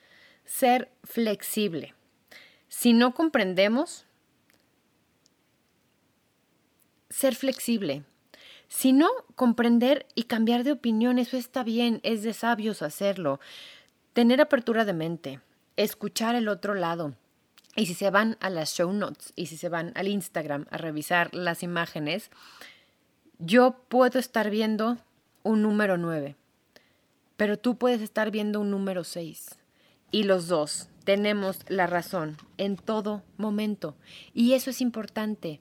Ser 0.45 0.91
flexible. 1.03 1.93
Si 2.67 2.93
no 2.93 3.13
comprendemos, 3.13 4.05
ser 7.09 7.35
flexible. 7.35 8.03
Si 8.67 8.93
no, 8.93 9.09
comprender 9.35 10.05
y 10.15 10.23
cambiar 10.23 10.63
de 10.63 10.71
opinión, 10.71 11.19
eso 11.19 11.37
está 11.37 11.63
bien, 11.63 11.99
es 12.03 12.23
de 12.23 12.33
sabios 12.33 12.81
hacerlo. 12.81 13.39
Tener 14.13 14.41
apertura 14.41 14.85
de 14.85 14.93
mente, 14.93 15.39
escuchar 15.77 16.35
el 16.35 16.47
otro 16.47 16.73
lado. 16.73 17.15
Y 17.75 17.87
si 17.87 17.93
se 17.93 18.09
van 18.09 18.37
a 18.39 18.49
las 18.49 18.73
show 18.73 18.91
notes 18.91 19.33
y 19.35 19.47
si 19.47 19.57
se 19.57 19.69
van 19.69 19.91
al 19.95 20.07
Instagram 20.07 20.65
a 20.71 20.77
revisar 20.77 21.33
las 21.35 21.61
imágenes, 21.61 22.31
yo 23.37 23.77
puedo 23.89 24.17
estar 24.17 24.49
viendo 24.49 24.97
un 25.43 25.61
número 25.61 25.97
9, 25.97 26.35
pero 27.35 27.59
tú 27.59 27.77
puedes 27.77 28.01
estar 28.01 28.31
viendo 28.31 28.61
un 28.61 28.71
número 28.71 29.03
6. 29.03 29.57
Y 30.11 30.23
los 30.23 30.47
dos 30.47 30.87
tenemos 31.03 31.59
la 31.67 31.87
razón 31.87 32.37
en 32.57 32.77
todo 32.77 33.23
momento. 33.37 33.95
Y 34.33 34.53
eso 34.53 34.69
es 34.69 34.79
importante. 34.79 35.59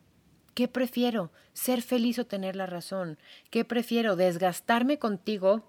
¿Qué 0.55 0.69
prefiero? 0.69 1.33
¿Ser 1.53 1.83
feliz 1.83 2.19
o 2.21 2.27
tener 2.27 2.55
la 2.55 2.67
razón? 2.67 3.19
¿Qué 3.51 3.65
prefiero? 3.65 4.15
¿Desgastarme 4.15 5.01
contigo? 5.01 5.69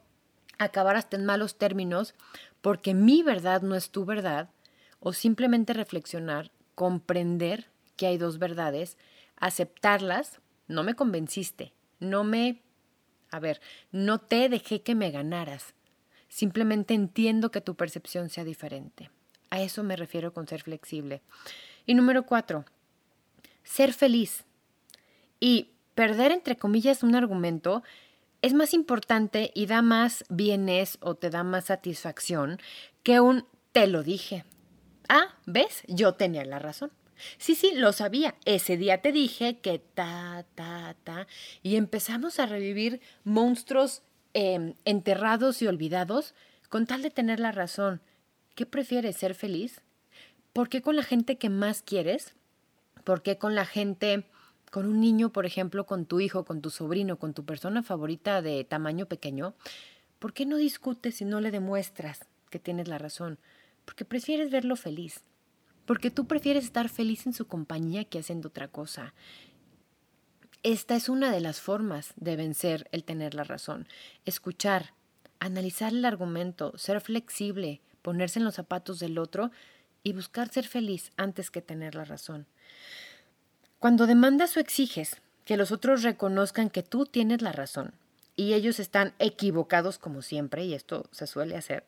¿Acabar 0.59 0.95
hasta 0.95 1.17
en 1.17 1.25
malos 1.25 1.57
términos? 1.57 2.13
Porque 2.61 2.93
mi 2.93 3.23
verdad 3.23 3.63
no 3.63 3.75
es 3.75 3.89
tu 3.89 4.05
verdad. 4.05 4.49
O 4.99 5.11
simplemente 5.11 5.73
reflexionar, 5.73 6.51
comprender 6.75 7.67
que 7.95 8.05
hay 8.05 8.17
dos 8.17 8.37
verdades, 8.37 8.97
aceptarlas. 9.37 10.39
No 10.67 10.83
me 10.83 10.95
convenciste, 10.95 11.73
no 11.99 12.23
me... 12.23 12.61
A 13.31 13.39
ver, 13.39 13.61
no 13.91 14.19
te 14.19 14.49
dejé 14.49 14.81
que 14.81 14.95
me 14.95 15.11
ganaras. 15.11 15.73
Simplemente 16.29 16.93
entiendo 16.93 17.49
que 17.49 17.61
tu 17.61 17.75
percepción 17.75 18.29
sea 18.29 18.43
diferente. 18.43 19.09
A 19.49 19.61
eso 19.61 19.83
me 19.83 19.95
refiero 19.95 20.33
con 20.33 20.47
ser 20.47 20.61
flexible. 20.61 21.21
Y 21.85 21.95
número 21.95 22.25
cuatro, 22.25 22.65
ser 23.63 23.93
feliz. 23.93 24.45
Y 25.45 25.69
perder, 25.93 26.31
entre 26.31 26.57
comillas, 26.57 27.03
un 27.03 27.13
argumento 27.13 27.83
es 28.41 28.55
más 28.55 28.73
importante 28.73 29.51
y 29.53 29.67
da 29.67 29.83
más 29.83 30.25
bienes 30.27 30.97
o 31.01 31.13
te 31.13 31.29
da 31.29 31.43
más 31.43 31.65
satisfacción 31.65 32.59
que 33.03 33.19
un 33.19 33.45
te 33.71 33.85
lo 33.85 34.01
dije. 34.01 34.43
Ah, 35.07 35.35
¿ves? 35.45 35.83
Yo 35.87 36.15
tenía 36.15 36.43
la 36.45 36.57
razón. 36.57 36.91
Sí, 37.37 37.53
sí, 37.53 37.73
lo 37.75 37.93
sabía. 37.93 38.33
Ese 38.45 38.75
día 38.75 39.03
te 39.03 39.11
dije 39.11 39.59
que 39.59 39.77
ta, 39.77 40.47
ta, 40.55 40.95
ta. 41.03 41.27
Y 41.61 41.75
empezamos 41.75 42.39
a 42.39 42.47
revivir 42.47 42.99
monstruos 43.23 44.01
em, 44.33 44.73
enterrados 44.83 45.61
y 45.61 45.67
olvidados 45.67 46.33
con 46.69 46.87
tal 46.87 47.03
de 47.03 47.11
tener 47.11 47.39
la 47.39 47.51
razón. 47.51 48.01
¿Qué 48.55 48.65
prefieres, 48.65 49.17
ser 49.17 49.35
feliz? 49.35 49.81
¿Por 50.53 50.69
qué 50.69 50.81
con 50.81 50.95
la 50.95 51.03
gente 51.03 51.37
que 51.37 51.49
más 51.49 51.83
quieres? 51.83 52.33
¿Por 53.03 53.21
qué 53.21 53.37
con 53.37 53.53
la 53.53 53.67
gente 53.67 54.25
con 54.75 54.87
un 54.87 54.99
niño, 54.99 55.29
por 55.29 55.45
ejemplo, 55.45 55.85
con 55.85 56.05
tu 56.05 56.19
hijo, 56.19 56.43
con 56.43 56.61
tu 56.61 56.69
sobrino, 56.69 57.17
con 57.17 57.33
tu 57.33 57.45
persona 57.45 57.81
favorita 57.81 58.41
de 58.41 58.61
tamaño 58.65 59.05
pequeño, 59.05 59.53
¿por 60.19 60.33
qué 60.33 60.45
no 60.45 60.57
discutes 60.57 61.21
y 61.21 61.23
no 61.23 61.39
le 61.39 61.49
demuestras 61.49 62.25
que 62.49 62.59
tienes 62.59 62.89
la 62.89 62.97
razón? 62.97 63.39
Porque 63.85 64.03
prefieres 64.03 64.51
verlo 64.51 64.75
feliz. 64.75 65.21
Porque 65.85 66.11
tú 66.11 66.27
prefieres 66.27 66.65
estar 66.65 66.89
feliz 66.89 67.25
en 67.25 67.31
su 67.31 67.47
compañía 67.47 68.03
que 68.03 68.19
haciendo 68.19 68.49
otra 68.49 68.67
cosa. 68.67 69.13
Esta 70.61 70.97
es 70.97 71.07
una 71.07 71.31
de 71.31 71.39
las 71.39 71.61
formas 71.61 72.11
de 72.17 72.35
vencer 72.35 72.89
el 72.91 73.05
tener 73.05 73.33
la 73.33 73.45
razón. 73.45 73.87
Escuchar, 74.25 74.91
analizar 75.39 75.93
el 75.93 76.03
argumento, 76.03 76.77
ser 76.77 76.99
flexible, 76.99 77.79
ponerse 78.01 78.39
en 78.39 78.45
los 78.45 78.55
zapatos 78.55 78.99
del 78.99 79.19
otro 79.19 79.51
y 80.03 80.11
buscar 80.11 80.49
ser 80.49 80.67
feliz 80.67 81.13
antes 81.15 81.49
que 81.49 81.61
tener 81.61 81.95
la 81.95 82.03
razón. 82.03 82.45
Cuando 83.85 84.07
demandas 84.07 84.57
o 84.57 84.59
exiges 84.59 85.21
que 85.45 85.57
los 85.57 85.71
otros 85.71 86.01
reconozcan 86.01 86.71
que 86.71 86.81
tú 86.81 87.05
tienes 87.05 87.43
la 87.43 87.51
razón 87.51 87.93
y 88.35 88.53
ellos 88.53 88.79
están 88.79 89.13
equivocados 89.19 89.99
como 89.99 90.23
siempre, 90.23 90.65
y 90.65 90.73
esto 90.73 91.07
se 91.11 91.27
suele 91.27 91.55
hacer, 91.55 91.83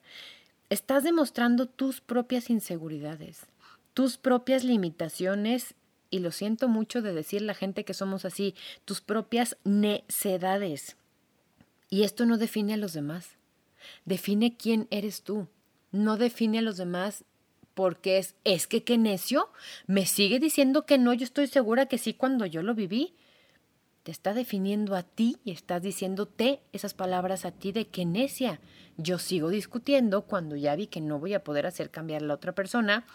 estás 0.69 1.03
demostrando 1.03 1.65
tus 1.65 1.99
propias 1.99 2.51
inseguridades, 2.51 3.47
tus 3.95 4.17
propias 4.17 4.63
limitaciones, 4.63 5.73
y 6.11 6.19
lo 6.19 6.31
siento 6.31 6.67
mucho 6.67 7.01
de 7.01 7.15
decir 7.15 7.41
la 7.41 7.55
gente 7.55 7.83
que 7.83 7.95
somos 7.95 8.25
así, 8.25 8.53
tus 8.85 9.01
propias 9.01 9.57
necedades. 9.63 10.97
Y 11.89 12.03
esto 12.03 12.27
no 12.27 12.37
define 12.37 12.75
a 12.75 12.77
los 12.77 12.93
demás, 12.93 13.29
define 14.05 14.55
quién 14.55 14.87
eres 14.91 15.23
tú, 15.23 15.47
no 15.91 16.17
define 16.17 16.59
a 16.59 16.61
los 16.61 16.77
demás 16.77 17.23
porque 17.77 18.17
es, 18.17 18.33
es 18.43 18.65
que 18.65 18.83
qué 18.83 18.97
necio, 18.97 19.51
me 19.85 20.07
sigue 20.07 20.39
diciendo 20.39 20.87
que 20.87 20.97
no, 20.97 21.13
yo 21.13 21.23
estoy 21.23 21.45
segura 21.45 21.85
que 21.85 21.99
sí 21.99 22.15
cuando 22.15 22.47
yo 22.47 22.63
lo 22.63 22.73
viví. 22.73 23.13
Te 24.01 24.09
está 24.09 24.33
definiendo 24.33 24.95
a 24.95 25.03
ti 25.03 25.37
y 25.45 25.51
estás 25.51 25.83
diciéndote 25.83 26.59
esas 26.73 26.95
palabras 26.95 27.45
a 27.45 27.51
ti 27.51 27.71
de 27.71 27.85
que 27.85 28.03
necia. 28.03 28.59
Yo 28.97 29.19
sigo 29.19 29.49
discutiendo 29.49 30.23
cuando 30.23 30.55
ya 30.55 30.75
vi 30.75 30.87
que 30.87 31.01
no 31.01 31.19
voy 31.19 31.35
a 31.35 31.43
poder 31.43 31.67
hacer 31.67 31.91
cambiar 31.91 32.23
a 32.23 32.25
la 32.25 32.33
otra 32.33 32.55
persona, 32.55 33.05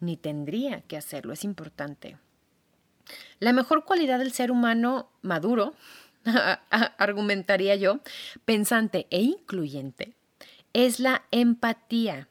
ni 0.00 0.16
tendría 0.16 0.80
que 0.80 0.96
hacerlo, 0.96 1.32
es 1.32 1.44
importante. 1.44 2.16
La 3.38 3.52
mejor 3.52 3.84
cualidad 3.84 4.18
del 4.18 4.32
ser 4.32 4.50
humano 4.50 5.10
maduro, 5.22 5.74
argumentaría 6.98 7.76
yo, 7.76 8.00
pensante 8.44 9.06
e 9.10 9.20
incluyente, 9.20 10.16
es 10.72 10.98
la 10.98 11.22
empatía. 11.30 12.26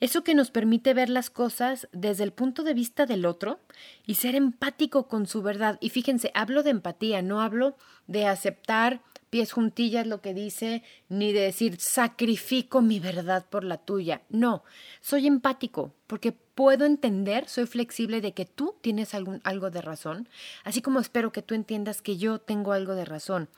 Eso 0.00 0.24
que 0.24 0.34
nos 0.34 0.50
permite 0.50 0.94
ver 0.94 1.08
las 1.08 1.30
cosas 1.30 1.88
desde 1.92 2.24
el 2.24 2.32
punto 2.32 2.62
de 2.62 2.74
vista 2.74 3.06
del 3.06 3.26
otro 3.26 3.60
y 4.06 4.16
ser 4.16 4.34
empático 4.34 5.08
con 5.08 5.26
su 5.26 5.42
verdad. 5.42 5.78
Y 5.80 5.90
fíjense, 5.90 6.30
hablo 6.34 6.62
de 6.62 6.70
empatía, 6.70 7.22
no 7.22 7.40
hablo 7.40 7.76
de 8.06 8.26
aceptar 8.26 9.00
pies 9.34 9.50
juntillas 9.50 10.06
lo 10.06 10.20
que 10.20 10.32
dice, 10.32 10.84
ni 11.08 11.32
de 11.32 11.40
decir 11.40 11.80
sacrifico 11.80 12.82
mi 12.82 13.00
verdad 13.00 13.44
por 13.50 13.64
la 13.64 13.78
tuya. 13.78 14.22
No, 14.28 14.62
soy 15.00 15.26
empático 15.26 15.92
porque 16.06 16.30
puedo 16.30 16.84
entender, 16.84 17.48
soy 17.48 17.66
flexible 17.66 18.20
de 18.20 18.32
que 18.32 18.44
tú 18.44 18.76
tienes 18.80 19.12
algún, 19.12 19.40
algo 19.42 19.70
de 19.70 19.82
razón, 19.82 20.28
así 20.62 20.82
como 20.82 21.00
espero 21.00 21.32
que 21.32 21.42
tú 21.42 21.54
entiendas 21.54 22.00
que 22.00 22.16
yo 22.16 22.38
tengo 22.38 22.72
algo 22.72 22.94
de 22.94 23.04
razón, 23.04 23.48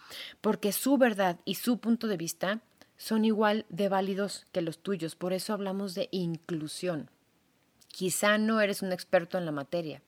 porque 0.41 0.73
su 0.73 0.97
verdad 0.97 1.41
y 1.45 1.57
su 1.57 1.79
punto 1.79 2.07
de 2.07 2.17
vista 2.17 2.63
son 2.97 3.25
igual 3.25 3.67
de 3.69 3.89
válidos 3.89 4.47
que 4.53 4.63
los 4.63 4.79
tuyos. 4.79 5.17
Por 5.17 5.33
eso 5.33 5.53
hablamos 5.53 5.95
de 5.95 6.09
inclusión. 6.11 7.11
Quizá 7.89 8.39
no 8.39 8.61
eres 8.61 8.83
un 8.83 8.93
experto 8.93 9.39
en 9.39 9.47
la 9.47 9.53
materia, 9.53 10.03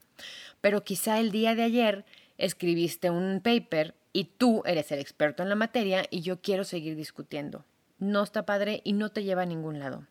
pero 0.60 0.84
quizá 0.84 1.20
el 1.20 1.30
día 1.30 1.54
de 1.54 1.62
ayer 1.62 2.04
escribiste 2.36 3.10
un 3.10 3.40
paper 3.42 3.94
y 4.12 4.24
tú 4.24 4.62
eres 4.64 4.92
el 4.92 4.98
experto 4.98 5.42
en 5.42 5.48
la 5.48 5.54
materia 5.54 6.06
y 6.10 6.20
yo 6.20 6.40
quiero 6.40 6.64
seguir 6.64 6.96
discutiendo. 6.96 7.64
No 7.98 8.22
está 8.22 8.44
padre 8.46 8.80
y 8.84 8.92
no 8.92 9.10
te 9.10 9.24
lleva 9.24 9.42
a 9.42 9.46
ningún 9.46 9.78
lado. 9.78 10.06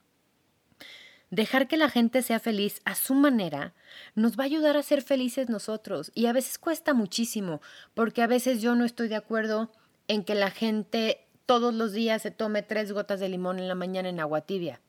Dejar 1.30 1.68
que 1.68 1.78
la 1.78 1.90
gente 1.90 2.22
sea 2.22 2.40
feliz 2.40 2.82
a 2.86 2.96
su 2.96 3.14
manera 3.14 3.74
nos 4.16 4.38
va 4.38 4.44
a 4.44 4.46
ayudar 4.46 4.78
a 4.78 4.84
ser 4.84 5.02
felices 5.02 5.50
nosotros 5.50 6.12
y 6.16 6.28
a 6.28 6.34
veces 6.34 6.58
cuesta 6.58 6.94
muchísimo 6.94 7.62
porque 7.94 8.22
a 8.22 8.28
veces 8.28 8.62
yo 8.62 8.76
no 8.76 8.86
estoy 8.86 9.10
de 9.10 9.18
acuerdo 9.18 9.70
en 10.08 10.24
que 10.24 10.36
la 10.36 10.52
gente 10.52 11.27
todos 11.48 11.74
los 11.74 11.94
días 11.94 12.22
se 12.22 12.30
tome 12.30 12.62
tres 12.62 12.92
gotas 12.92 13.20
de 13.22 13.30
limón 13.30 13.58
en 13.58 13.70
la 13.70 13.74
mañana 13.74 14.10
en 14.10 14.20
agua 14.20 14.42
tibia. 14.42 14.82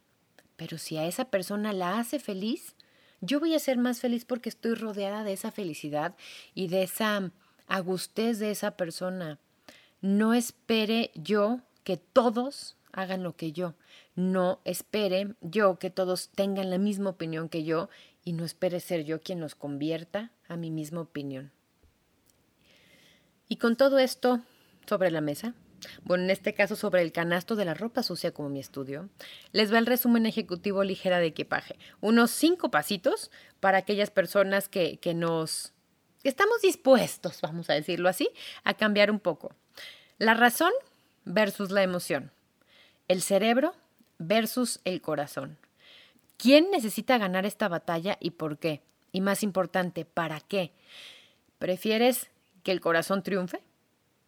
Pero 0.56 0.76
si 0.76 0.96
a 0.98 1.06
esa 1.06 1.26
persona 1.26 1.72
la 1.72 2.00
hace 2.00 2.18
feliz, 2.18 2.74
yo 3.20 3.38
voy 3.38 3.54
a 3.54 3.60
ser 3.60 3.78
más 3.78 4.00
feliz 4.00 4.24
porque 4.24 4.48
estoy 4.48 4.74
rodeada 4.74 5.22
de 5.22 5.32
esa 5.32 5.52
felicidad 5.52 6.16
y 6.54 6.66
de 6.66 6.82
esa 6.82 7.30
agustez 7.68 8.40
de 8.40 8.50
esa 8.50 8.72
persona. 8.72 9.38
No 10.00 10.34
espere 10.34 11.12
yo 11.14 11.60
que 11.84 11.96
todos 11.96 12.76
hagan 12.90 13.22
lo 13.22 13.36
que 13.36 13.52
yo. 13.52 13.74
No 14.16 14.60
espere 14.64 15.36
yo 15.40 15.78
que 15.78 15.90
todos 15.90 16.30
tengan 16.30 16.70
la 16.70 16.78
misma 16.78 17.10
opinión 17.10 17.48
que 17.48 17.62
yo 17.62 17.88
y 18.24 18.32
no 18.32 18.44
espere 18.44 18.80
ser 18.80 19.04
yo 19.04 19.20
quien 19.20 19.38
los 19.40 19.54
convierta 19.54 20.32
a 20.48 20.56
mi 20.56 20.72
misma 20.72 21.02
opinión. 21.02 21.52
Y 23.48 23.56
con 23.56 23.76
todo 23.76 24.00
esto 24.00 24.40
sobre 24.86 25.12
la 25.12 25.20
mesa, 25.20 25.54
bueno, 26.04 26.24
en 26.24 26.30
este 26.30 26.54
caso 26.54 26.76
sobre 26.76 27.02
el 27.02 27.12
canasto 27.12 27.56
de 27.56 27.64
la 27.64 27.74
ropa 27.74 28.02
sucia 28.02 28.32
como 28.32 28.48
mi 28.48 28.60
estudio, 28.60 29.08
les 29.52 29.72
va 29.72 29.78
el 29.78 29.86
resumen 29.86 30.26
ejecutivo 30.26 30.84
ligera 30.84 31.18
de 31.18 31.26
equipaje. 31.26 31.78
Unos 32.00 32.30
cinco 32.30 32.70
pasitos 32.70 33.30
para 33.60 33.78
aquellas 33.78 34.10
personas 34.10 34.68
que, 34.68 34.98
que 34.98 35.14
nos... 35.14 35.72
estamos 36.24 36.60
dispuestos, 36.62 37.40
vamos 37.40 37.70
a 37.70 37.74
decirlo 37.74 38.08
así, 38.08 38.30
a 38.64 38.74
cambiar 38.74 39.10
un 39.10 39.20
poco. 39.20 39.52
La 40.18 40.34
razón 40.34 40.72
versus 41.24 41.70
la 41.70 41.82
emoción. 41.82 42.32
El 43.06 43.22
cerebro 43.22 43.74
versus 44.18 44.80
el 44.84 45.00
corazón. 45.00 45.58
¿Quién 46.36 46.70
necesita 46.70 47.18
ganar 47.18 47.46
esta 47.46 47.68
batalla 47.68 48.16
y 48.20 48.30
por 48.30 48.58
qué? 48.58 48.82
Y 49.12 49.20
más 49.20 49.42
importante, 49.42 50.04
¿para 50.04 50.40
qué? 50.40 50.72
¿Prefieres 51.58 52.28
que 52.62 52.72
el 52.72 52.80
corazón 52.80 53.22
triunfe 53.22 53.60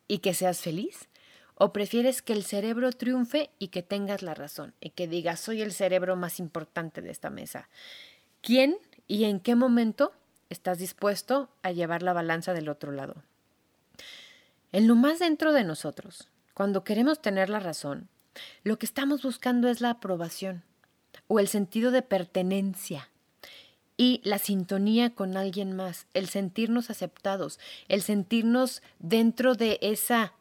y 0.08 0.18
que 0.18 0.34
seas 0.34 0.60
feliz? 0.60 1.09
¿O 1.62 1.74
prefieres 1.74 2.22
que 2.22 2.32
el 2.32 2.42
cerebro 2.42 2.90
triunfe 2.90 3.50
y 3.58 3.68
que 3.68 3.82
tengas 3.82 4.22
la 4.22 4.32
razón 4.32 4.72
y 4.80 4.90
que 4.90 5.06
digas, 5.06 5.40
soy 5.40 5.60
el 5.60 5.72
cerebro 5.72 6.16
más 6.16 6.40
importante 6.40 7.02
de 7.02 7.10
esta 7.10 7.28
mesa? 7.28 7.68
¿Quién 8.40 8.78
y 9.06 9.24
en 9.24 9.40
qué 9.40 9.54
momento 9.56 10.14
estás 10.48 10.78
dispuesto 10.78 11.50
a 11.60 11.70
llevar 11.70 12.02
la 12.02 12.14
balanza 12.14 12.54
del 12.54 12.70
otro 12.70 12.92
lado? 12.92 13.22
En 14.72 14.88
lo 14.88 14.94
más 14.94 15.18
dentro 15.18 15.52
de 15.52 15.64
nosotros, 15.64 16.30
cuando 16.54 16.82
queremos 16.82 17.20
tener 17.20 17.50
la 17.50 17.60
razón, 17.60 18.08
lo 18.64 18.78
que 18.78 18.86
estamos 18.86 19.22
buscando 19.22 19.68
es 19.68 19.82
la 19.82 19.90
aprobación 19.90 20.62
o 21.26 21.40
el 21.40 21.48
sentido 21.48 21.90
de 21.90 22.00
pertenencia 22.00 23.10
y 23.98 24.22
la 24.24 24.38
sintonía 24.38 25.10
con 25.10 25.36
alguien 25.36 25.76
más, 25.76 26.06
el 26.14 26.30
sentirnos 26.30 26.88
aceptados, 26.88 27.58
el 27.88 28.00
sentirnos 28.00 28.80
dentro 28.98 29.56
de 29.56 29.78
esa, 29.82 30.32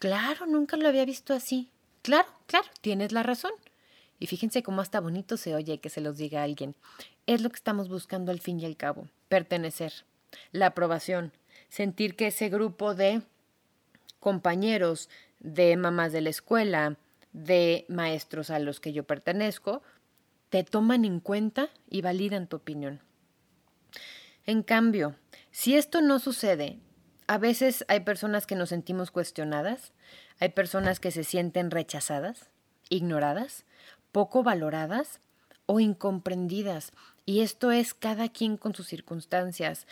claro, 0.00 0.46
nunca 0.46 0.76
lo 0.76 0.88
había 0.88 1.04
visto 1.04 1.32
así. 1.32 1.70
Claro, 2.02 2.28
claro, 2.46 2.66
tienes 2.80 3.12
la 3.12 3.22
razón. 3.22 3.52
Y 4.18 4.26
fíjense 4.26 4.64
cómo 4.64 4.80
hasta 4.80 5.00
bonito 5.00 5.36
se 5.36 5.54
oye 5.54 5.78
que 5.78 5.88
se 5.88 6.00
los 6.00 6.16
diga 6.16 6.42
alguien. 6.42 6.74
Es 7.26 7.40
lo 7.40 7.50
que 7.50 7.56
estamos 7.56 7.88
buscando 7.88 8.32
al 8.32 8.40
fin 8.40 8.58
y 8.58 8.64
al 8.64 8.76
cabo, 8.76 9.08
pertenecer, 9.28 9.92
la 10.50 10.66
aprobación, 10.66 11.32
sentir 11.68 12.16
que 12.16 12.26
ese 12.26 12.48
grupo 12.48 12.94
de 12.94 13.22
compañeros, 14.18 15.08
de 15.38 15.76
mamás 15.76 16.12
de 16.12 16.22
la 16.22 16.30
escuela, 16.30 16.96
de 17.32 17.86
maestros 17.88 18.50
a 18.50 18.58
los 18.58 18.80
que 18.80 18.92
yo 18.92 19.04
pertenezco, 19.04 19.82
te 20.48 20.64
toman 20.64 21.04
en 21.04 21.20
cuenta 21.20 21.70
y 21.88 22.02
validan 22.02 22.48
tu 22.48 22.56
opinión. 22.56 23.00
En 24.44 24.62
cambio, 24.62 25.14
si 25.50 25.76
esto 25.76 26.00
no 26.00 26.18
sucede, 26.18 26.78
a 27.30 27.38
veces 27.38 27.84
hay 27.86 28.00
personas 28.00 28.44
que 28.44 28.56
nos 28.56 28.70
sentimos 28.70 29.12
cuestionadas, 29.12 29.92
hay 30.40 30.48
personas 30.48 30.98
que 30.98 31.12
se 31.12 31.22
sienten 31.22 31.70
rechazadas, 31.70 32.50
ignoradas, 32.88 33.64
poco 34.10 34.42
valoradas 34.42 35.20
o 35.66 35.78
incomprendidas, 35.78 36.90
y 37.26 37.42
esto 37.42 37.70
es 37.70 37.94
cada 37.94 38.30
quien 38.30 38.56
con 38.56 38.74
sus 38.74 38.88
circunstancias. 38.88 39.86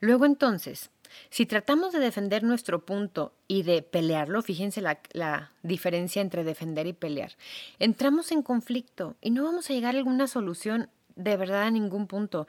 Luego 0.00 0.26
entonces, 0.26 0.90
si 1.30 1.46
tratamos 1.46 1.94
de 1.94 1.98
defender 1.98 2.42
nuestro 2.42 2.84
punto 2.84 3.32
y 3.48 3.62
de 3.62 3.80
pelearlo, 3.80 4.42
fíjense 4.42 4.82
la, 4.82 5.50
diferencia 5.62 6.20
entre 6.20 6.44
defender 6.44 6.86
y 6.86 6.92
pelear, 6.92 7.38
entramos 7.78 8.32
en 8.32 8.42
conflicto 8.42 9.16
y 9.22 9.30
no 9.30 9.44
vamos 9.44 9.70
a 9.70 9.72
llegar 9.72 9.94
a 9.94 9.98
alguna 9.98 10.26
solución 10.26 10.90
de 11.16 11.38
verdad 11.38 11.62
a 11.62 11.70
ningún 11.70 12.06
punto. 12.06 12.46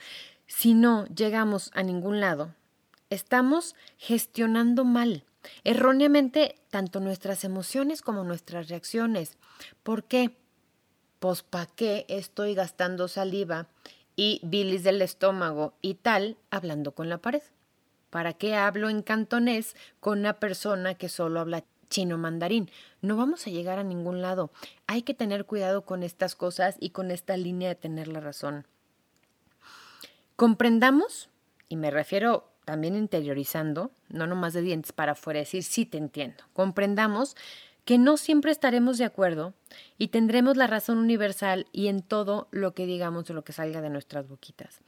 Si 0.47 0.73
no 0.73 1.05
llegamos 1.05 1.71
a 1.73 1.81
ningún 1.81 2.19
lado, 2.19 2.53
estamos 3.09 3.75
gestionando 3.97 4.85
mal, 4.85 5.23
erróneamente, 5.63 6.55
tanto 6.69 6.99
nuestras 6.99 7.43
emociones 7.43 8.01
como 8.01 8.23
nuestras 8.23 8.69
reacciones. 8.69 9.37
¿Por 9.83 10.03
qué? 10.03 10.35
Pues 11.19 11.43
¿para 11.43 11.67
qué 11.67 12.05
estoy 12.09 12.53
gastando 12.55 13.07
saliva 13.07 13.67
y 14.15 14.39
bilis 14.43 14.83
del 14.83 15.01
estómago 15.01 15.73
y 15.81 15.95
tal 15.95 16.37
hablando 16.49 16.93
con 16.93 17.09
la 17.09 17.17
pared? 17.17 17.41
¿Para 18.09 18.33
qué 18.33 18.55
hablo 18.55 18.89
en 18.89 19.01
cantonés 19.01 19.75
con 19.99 20.19
una 20.19 20.39
persona 20.39 20.95
que 20.95 21.09
solo 21.09 21.39
habla 21.39 21.63
chino 21.89 22.17
mandarín? 22.17 22.69
No 23.01 23.17
vamos 23.17 23.45
a 23.45 23.49
llegar 23.49 23.77
a 23.77 23.83
ningún 23.83 24.21
lado. 24.21 24.51
Hay 24.87 25.01
que 25.01 25.13
tener 25.13 25.45
cuidado 25.45 25.83
con 25.83 26.03
estas 26.03 26.35
cosas 26.35 26.75
y 26.79 26.91
con 26.91 27.11
esta 27.11 27.35
línea 27.37 27.69
de 27.69 27.75
tener 27.75 28.07
la 28.07 28.19
razón. 28.19 28.65
Comprendamos, 30.35 31.29
y 31.69 31.77
me 31.77 31.91
refiero 31.91 32.54
también 32.65 32.95
interiorizando, 32.95 33.91
no 34.09 34.27
nomás 34.27 34.53
de 34.53 34.61
dientes 34.61 34.91
para 34.91 35.13
afuera, 35.13 35.39
decir 35.39 35.63
sí 35.63 35.85
te 35.85 35.97
entiendo. 35.97 36.43
Comprendamos 36.53 37.35
que 37.85 37.97
no 37.97 38.17
siempre 38.17 38.51
estaremos 38.51 38.97
de 38.97 39.05
acuerdo 39.05 39.53
y 39.97 40.07
tendremos 40.09 40.57
la 40.57 40.67
razón 40.67 40.97
universal 40.97 41.67
y 41.71 41.87
en 41.87 42.01
todo 42.01 42.47
lo 42.51 42.73
que 42.73 42.85
digamos 42.85 43.29
o 43.29 43.33
lo 43.33 43.43
que 43.43 43.53
salga 43.53 43.81
de 43.81 43.89
nuestras 43.89 44.27
boquitas 44.27 44.81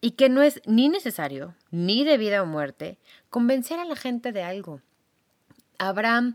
y 0.00 0.12
que 0.12 0.28
no 0.28 0.42
es 0.42 0.60
ni 0.66 0.88
necesario, 0.88 1.56
ni 1.72 2.04
de 2.04 2.16
vida 2.16 2.42
o 2.42 2.46
muerte, 2.46 2.98
convencer 3.28 3.80
a 3.80 3.84
la 3.84 3.96
gente 3.96 4.30
de 4.30 4.42
algo. 4.42 4.80
Habrá 5.78 6.34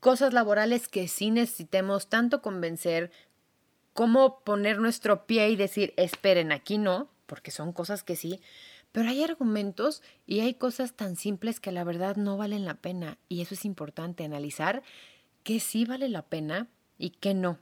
cosas 0.00 0.32
laborales 0.32 0.88
que 0.88 1.06
sí 1.06 1.30
necesitemos 1.30 2.08
tanto 2.08 2.42
convencer 2.42 3.12
como 3.92 4.40
poner 4.40 4.78
nuestro 4.78 5.26
pie 5.26 5.50
y 5.50 5.56
decir, 5.56 5.94
esperen, 5.96 6.52
aquí 6.52 6.78
no, 6.78 7.08
porque 7.26 7.50
son 7.50 7.72
cosas 7.72 8.02
que 8.02 8.16
sí, 8.16 8.40
pero 8.98 9.10
hay 9.10 9.22
argumentos 9.22 10.02
y 10.26 10.40
hay 10.40 10.54
cosas 10.54 10.92
tan 10.92 11.14
simples 11.14 11.60
que 11.60 11.70
la 11.70 11.84
verdad 11.84 12.16
no 12.16 12.36
valen 12.36 12.64
la 12.64 12.74
pena 12.74 13.16
y 13.28 13.42
eso 13.42 13.54
es 13.54 13.64
importante, 13.64 14.24
analizar 14.24 14.82
que 15.44 15.60
sí 15.60 15.84
vale 15.84 16.08
la 16.08 16.22
pena 16.22 16.66
y 16.98 17.10
que 17.10 17.32
no 17.32 17.60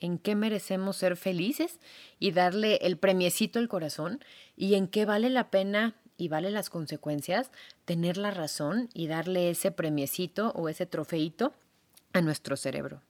en 0.00 0.18
qué 0.18 0.34
merecemos 0.34 0.96
ser 0.96 1.16
felices 1.16 1.78
y 2.18 2.32
darle 2.32 2.80
el 2.82 2.98
premiecito 2.98 3.60
al 3.60 3.68
corazón 3.68 4.18
y 4.56 4.74
en 4.74 4.88
qué 4.88 5.04
vale 5.04 5.30
la 5.30 5.48
pena 5.48 5.94
y 6.16 6.26
vale 6.26 6.50
las 6.50 6.70
consecuencias 6.70 7.52
tener 7.84 8.16
la 8.16 8.32
razón 8.32 8.90
y 8.94 9.06
darle 9.06 9.50
ese 9.50 9.70
premiecito 9.70 10.50
o 10.56 10.68
ese 10.68 10.86
trofeito 10.86 11.54
a 12.12 12.20
nuestro 12.20 12.56
cerebro. 12.56 13.00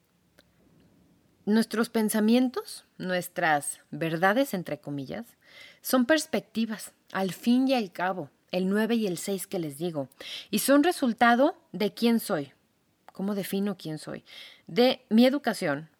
Nuestros 1.46 1.88
pensamientos, 1.88 2.84
nuestras 2.98 3.80
verdades, 3.90 4.52
entre 4.52 4.80
comillas, 4.80 5.24
son 5.84 6.06
perspectivas, 6.06 6.92
al 7.12 7.34
fin 7.34 7.68
y 7.68 7.74
al 7.74 7.92
cabo, 7.92 8.30
el 8.50 8.70
9 8.70 8.94
y 8.94 9.06
el 9.06 9.18
6 9.18 9.46
que 9.46 9.58
les 9.58 9.76
digo, 9.76 10.08
y 10.50 10.60
son 10.60 10.82
resultado 10.82 11.56
de 11.72 11.92
quién 11.92 12.20
soy. 12.20 12.52
¿Cómo 13.12 13.34
defino 13.34 13.76
quién 13.76 13.98
soy? 13.98 14.24
De 14.66 15.04
mi 15.10 15.26
educación, 15.26 15.90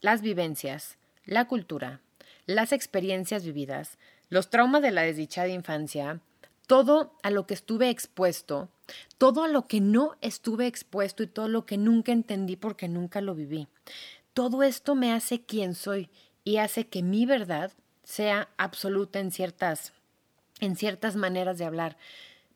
las 0.00 0.20
vivencias, 0.20 0.98
la 1.24 1.46
cultura, 1.46 2.00
las 2.44 2.72
experiencias 2.72 3.44
vividas, 3.44 3.98
los 4.30 4.50
traumas 4.50 4.82
de 4.82 4.90
la 4.90 5.02
desdichada 5.02 5.46
infancia, 5.46 6.20
todo 6.66 7.16
a 7.22 7.30
lo 7.30 7.46
que 7.46 7.54
estuve 7.54 7.88
expuesto, 7.88 8.68
todo 9.16 9.44
a 9.44 9.48
lo 9.48 9.68
que 9.68 9.80
no 9.80 10.16
estuve 10.22 10.66
expuesto 10.66 11.22
y 11.22 11.28
todo 11.28 11.46
lo 11.46 11.66
que 11.66 11.78
nunca 11.78 12.10
entendí 12.10 12.56
porque 12.56 12.88
nunca 12.88 13.20
lo 13.20 13.36
viví. 13.36 13.68
Todo 14.34 14.64
esto 14.64 14.96
me 14.96 15.12
hace 15.12 15.40
quien 15.40 15.76
soy 15.76 16.10
y 16.42 16.56
hace 16.56 16.88
que 16.88 17.04
mi 17.04 17.26
verdad 17.26 17.70
sea 18.10 18.48
absoluta 18.56 19.20
en 19.20 19.30
ciertas, 19.30 19.92
en 20.58 20.74
ciertas 20.74 21.14
maneras 21.14 21.58
de 21.58 21.64
hablar. 21.64 21.96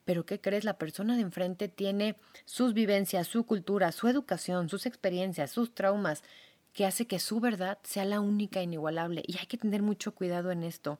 Pero 0.04 0.26
¿qué 0.26 0.40
crees? 0.40 0.64
La 0.64 0.78
persona 0.78 1.14
de 1.14 1.22
enfrente 1.22 1.68
tiene 1.68 2.16
sus 2.44 2.74
vivencias, 2.74 3.28
su 3.28 3.46
cultura, 3.46 3.92
su 3.92 4.08
educación, 4.08 4.68
sus 4.68 4.84
experiencias, 4.84 5.52
sus 5.52 5.72
traumas, 5.72 6.24
que 6.72 6.84
hace 6.84 7.06
que 7.06 7.20
su 7.20 7.38
verdad 7.38 7.78
sea 7.84 8.04
la 8.04 8.20
única 8.20 8.58
e 8.58 8.64
inigualable. 8.64 9.22
Y 9.28 9.38
hay 9.38 9.46
que 9.46 9.56
tener 9.56 9.80
mucho 9.80 10.12
cuidado 10.12 10.50
en 10.50 10.64
esto. 10.64 10.98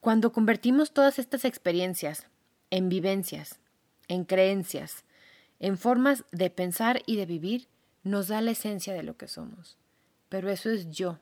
Cuando 0.00 0.32
convertimos 0.32 0.90
todas 0.90 1.20
estas 1.20 1.44
experiencias 1.44 2.26
en 2.70 2.88
vivencias, 2.88 3.60
en 4.08 4.24
creencias, 4.24 5.04
en 5.60 5.78
formas 5.78 6.24
de 6.32 6.50
pensar 6.50 7.00
y 7.06 7.14
de 7.14 7.26
vivir, 7.26 7.68
nos 8.02 8.26
da 8.26 8.40
la 8.40 8.50
esencia 8.50 8.92
de 8.92 9.04
lo 9.04 9.16
que 9.16 9.28
somos. 9.28 9.78
Pero 10.28 10.50
eso 10.50 10.68
es 10.68 10.90
yo. 10.90 11.20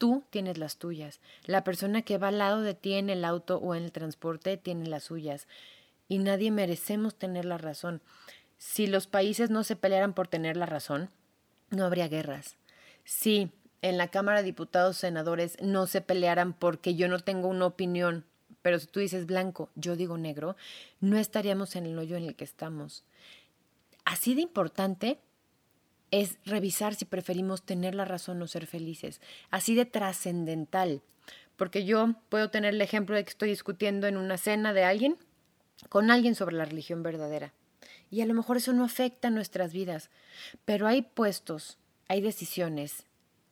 Tú 0.00 0.24
tienes 0.30 0.56
las 0.56 0.78
tuyas. 0.78 1.20
La 1.44 1.62
persona 1.62 2.00
que 2.00 2.16
va 2.16 2.28
al 2.28 2.38
lado 2.38 2.62
de 2.62 2.72
ti 2.72 2.94
en 2.94 3.10
el 3.10 3.22
auto 3.22 3.58
o 3.58 3.74
en 3.74 3.84
el 3.84 3.92
transporte 3.92 4.56
tiene 4.56 4.86
las 4.86 5.04
suyas. 5.04 5.46
Y 6.08 6.16
nadie 6.16 6.50
merecemos 6.50 7.16
tener 7.16 7.44
la 7.44 7.58
razón. 7.58 8.00
Si 8.56 8.86
los 8.86 9.06
países 9.06 9.50
no 9.50 9.62
se 9.62 9.76
pelearan 9.76 10.14
por 10.14 10.26
tener 10.26 10.56
la 10.56 10.64
razón, 10.64 11.10
no 11.68 11.84
habría 11.84 12.08
guerras. 12.08 12.56
Si 13.04 13.50
en 13.82 13.98
la 13.98 14.08
Cámara 14.08 14.38
de 14.38 14.46
Diputados 14.46 14.96
senadores 14.96 15.60
no 15.60 15.86
se 15.86 16.00
pelearan 16.00 16.54
porque 16.54 16.94
yo 16.94 17.06
no 17.06 17.18
tengo 17.18 17.48
una 17.48 17.66
opinión, 17.66 18.24
pero 18.62 18.78
si 18.78 18.86
tú 18.86 19.00
dices 19.00 19.26
blanco, 19.26 19.68
yo 19.74 19.96
digo 19.96 20.16
negro, 20.16 20.56
no 21.00 21.18
estaríamos 21.18 21.76
en 21.76 21.84
el 21.84 21.98
hoyo 21.98 22.16
en 22.16 22.24
el 22.24 22.36
que 22.36 22.44
estamos. 22.44 23.04
Así 24.06 24.34
de 24.34 24.40
importante 24.40 25.18
es 26.10 26.38
revisar 26.44 26.94
si 26.94 27.04
preferimos 27.04 27.62
tener 27.62 27.94
la 27.94 28.04
razón 28.04 28.40
o 28.42 28.46
ser 28.46 28.66
felices. 28.66 29.20
Así 29.50 29.74
de 29.74 29.86
trascendental. 29.86 31.02
Porque 31.56 31.84
yo 31.84 32.14
puedo 32.28 32.50
tener 32.50 32.74
el 32.74 32.80
ejemplo 32.80 33.16
de 33.16 33.24
que 33.24 33.30
estoy 33.30 33.50
discutiendo 33.50 34.06
en 34.06 34.16
una 34.16 34.38
cena 34.38 34.72
de 34.72 34.84
alguien 34.84 35.16
con 35.88 36.10
alguien 36.10 36.34
sobre 36.34 36.56
la 36.56 36.64
religión 36.64 37.02
verdadera. 37.02 37.52
Y 38.10 38.20
a 38.20 38.26
lo 38.26 38.34
mejor 38.34 38.56
eso 38.56 38.72
no 38.72 38.84
afecta 38.84 39.30
nuestras 39.30 39.72
vidas. 39.72 40.10
Pero 40.64 40.86
hay 40.86 41.02
puestos, 41.02 41.78
hay 42.08 42.20
decisiones 42.20 43.04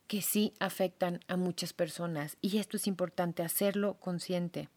que 0.06 0.22
sí 0.22 0.54
afectan 0.58 1.20
a 1.28 1.36
muchas 1.36 1.72
personas. 1.72 2.36
Y 2.40 2.58
esto 2.58 2.76
es 2.76 2.86
importante 2.86 3.42
hacerlo 3.42 3.94
consciente. 4.00 4.68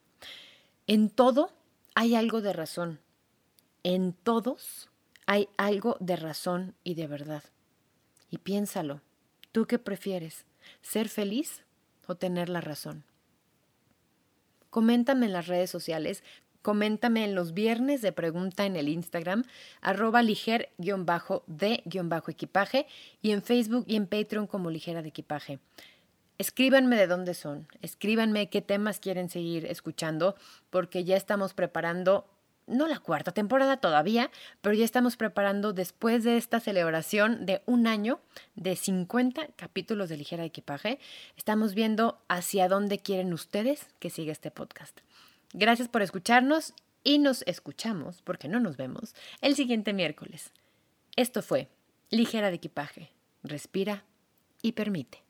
En 0.88 1.10
todo 1.10 1.52
hay 1.96 2.16
algo 2.16 2.42
de 2.42 2.54
razón. 2.54 3.00
En 3.84 4.14
todos 4.14 4.90
hay 5.26 5.50
algo 5.58 5.98
de 6.00 6.16
razón 6.16 6.76
y 6.84 6.96
de 6.96 7.08
verdad. 7.08 7.44
Y 8.32 8.40
piénsalo, 8.40 9.02
¿tú 9.52 9.68
qué 9.68 9.78
prefieres? 9.78 10.46
¿Ser 10.82 11.10
feliz 11.10 11.62
o 12.08 12.16
tener 12.16 12.50
la 12.50 12.62
razón? 12.62 13.04
Coméntame 14.70 15.26
en 15.26 15.34
las 15.34 15.48
redes 15.48 15.70
sociales, 15.70 16.24
coméntame 16.62 17.26
en 17.26 17.36
los 17.36 17.54
viernes 17.54 18.02
de 18.02 18.14
pregunta 18.14 18.66
en 18.66 18.78
el 18.78 18.88
Instagram, 18.88 19.44
arroba 19.82 20.24
liger-de-equipaje 20.24 22.88
y 23.22 23.32
en 23.32 23.42
Facebook 23.42 23.84
y 23.86 23.98
en 23.98 24.08
Patreon 24.08 24.48
como 24.48 24.72
ligera 24.72 25.02
de 25.02 25.10
equipaje. 25.10 25.60
Escríbanme 26.38 26.96
de 26.96 27.08
dónde 27.08 27.34
son, 27.34 27.68
escríbanme 27.82 28.50
qué 28.50 28.62
temas 28.62 29.02
quieren 29.02 29.30
seguir 29.30 29.66
escuchando, 29.66 30.38
porque 30.70 31.04
ya 31.04 31.18
estamos 31.18 31.54
preparando, 31.54 32.30
no 32.72 32.88
la 32.88 33.00
cuarta 33.00 33.32
temporada 33.32 33.78
todavía, 33.78 34.32
pero 34.62 34.74
ya 34.74 34.86
estamos 34.86 35.18
preparando 35.18 35.74
después 35.74 36.24
de 36.24 36.38
esta 36.38 36.60
celebración 36.60 37.46
de 37.46 37.62
un 37.66 37.88
año 37.88 38.20
de 38.56 38.76
50 38.76 39.48
capítulos 39.56 40.10
de 40.10 40.18
ligera 40.18 40.46
equipaje, 40.46 41.00
estamos 41.38 41.76
viendo 41.76 42.20
hacia 42.28 42.68
dónde 42.68 43.00
quieren 43.00 43.34
ustedes 43.34 43.88
que 44.00 44.10
siga 44.10 44.32
este 44.32 44.52
podcast. 44.52 45.00
Gracias 45.54 45.88
por 45.88 46.02
escucharnos 46.02 46.74
y 47.04 47.20
nos 47.20 47.44
escuchamos, 47.48 48.22
porque 48.22 48.48
no 48.48 48.60
nos 48.60 48.78
vemos, 48.78 49.16
el 49.42 49.56
siguiente 49.56 49.94
miércoles. 49.94 50.52
Esto 51.16 51.42
fue 51.42 51.68
Ligera 52.10 52.50
de 52.50 52.56
Equipaje. 52.56 53.12
Respira 53.44 54.06
y 54.62 54.74
permite. 54.74 55.24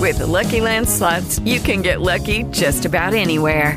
With 0.00 0.18
the 0.18 0.26
Lucky 0.26 0.60
Land 0.60 0.88
slots, 0.88 1.40
you 1.40 1.60
can 1.60 1.82
get 1.82 2.00
lucky 2.00 2.44
just 2.52 2.86
about 2.86 3.14
anywhere. 3.14 3.76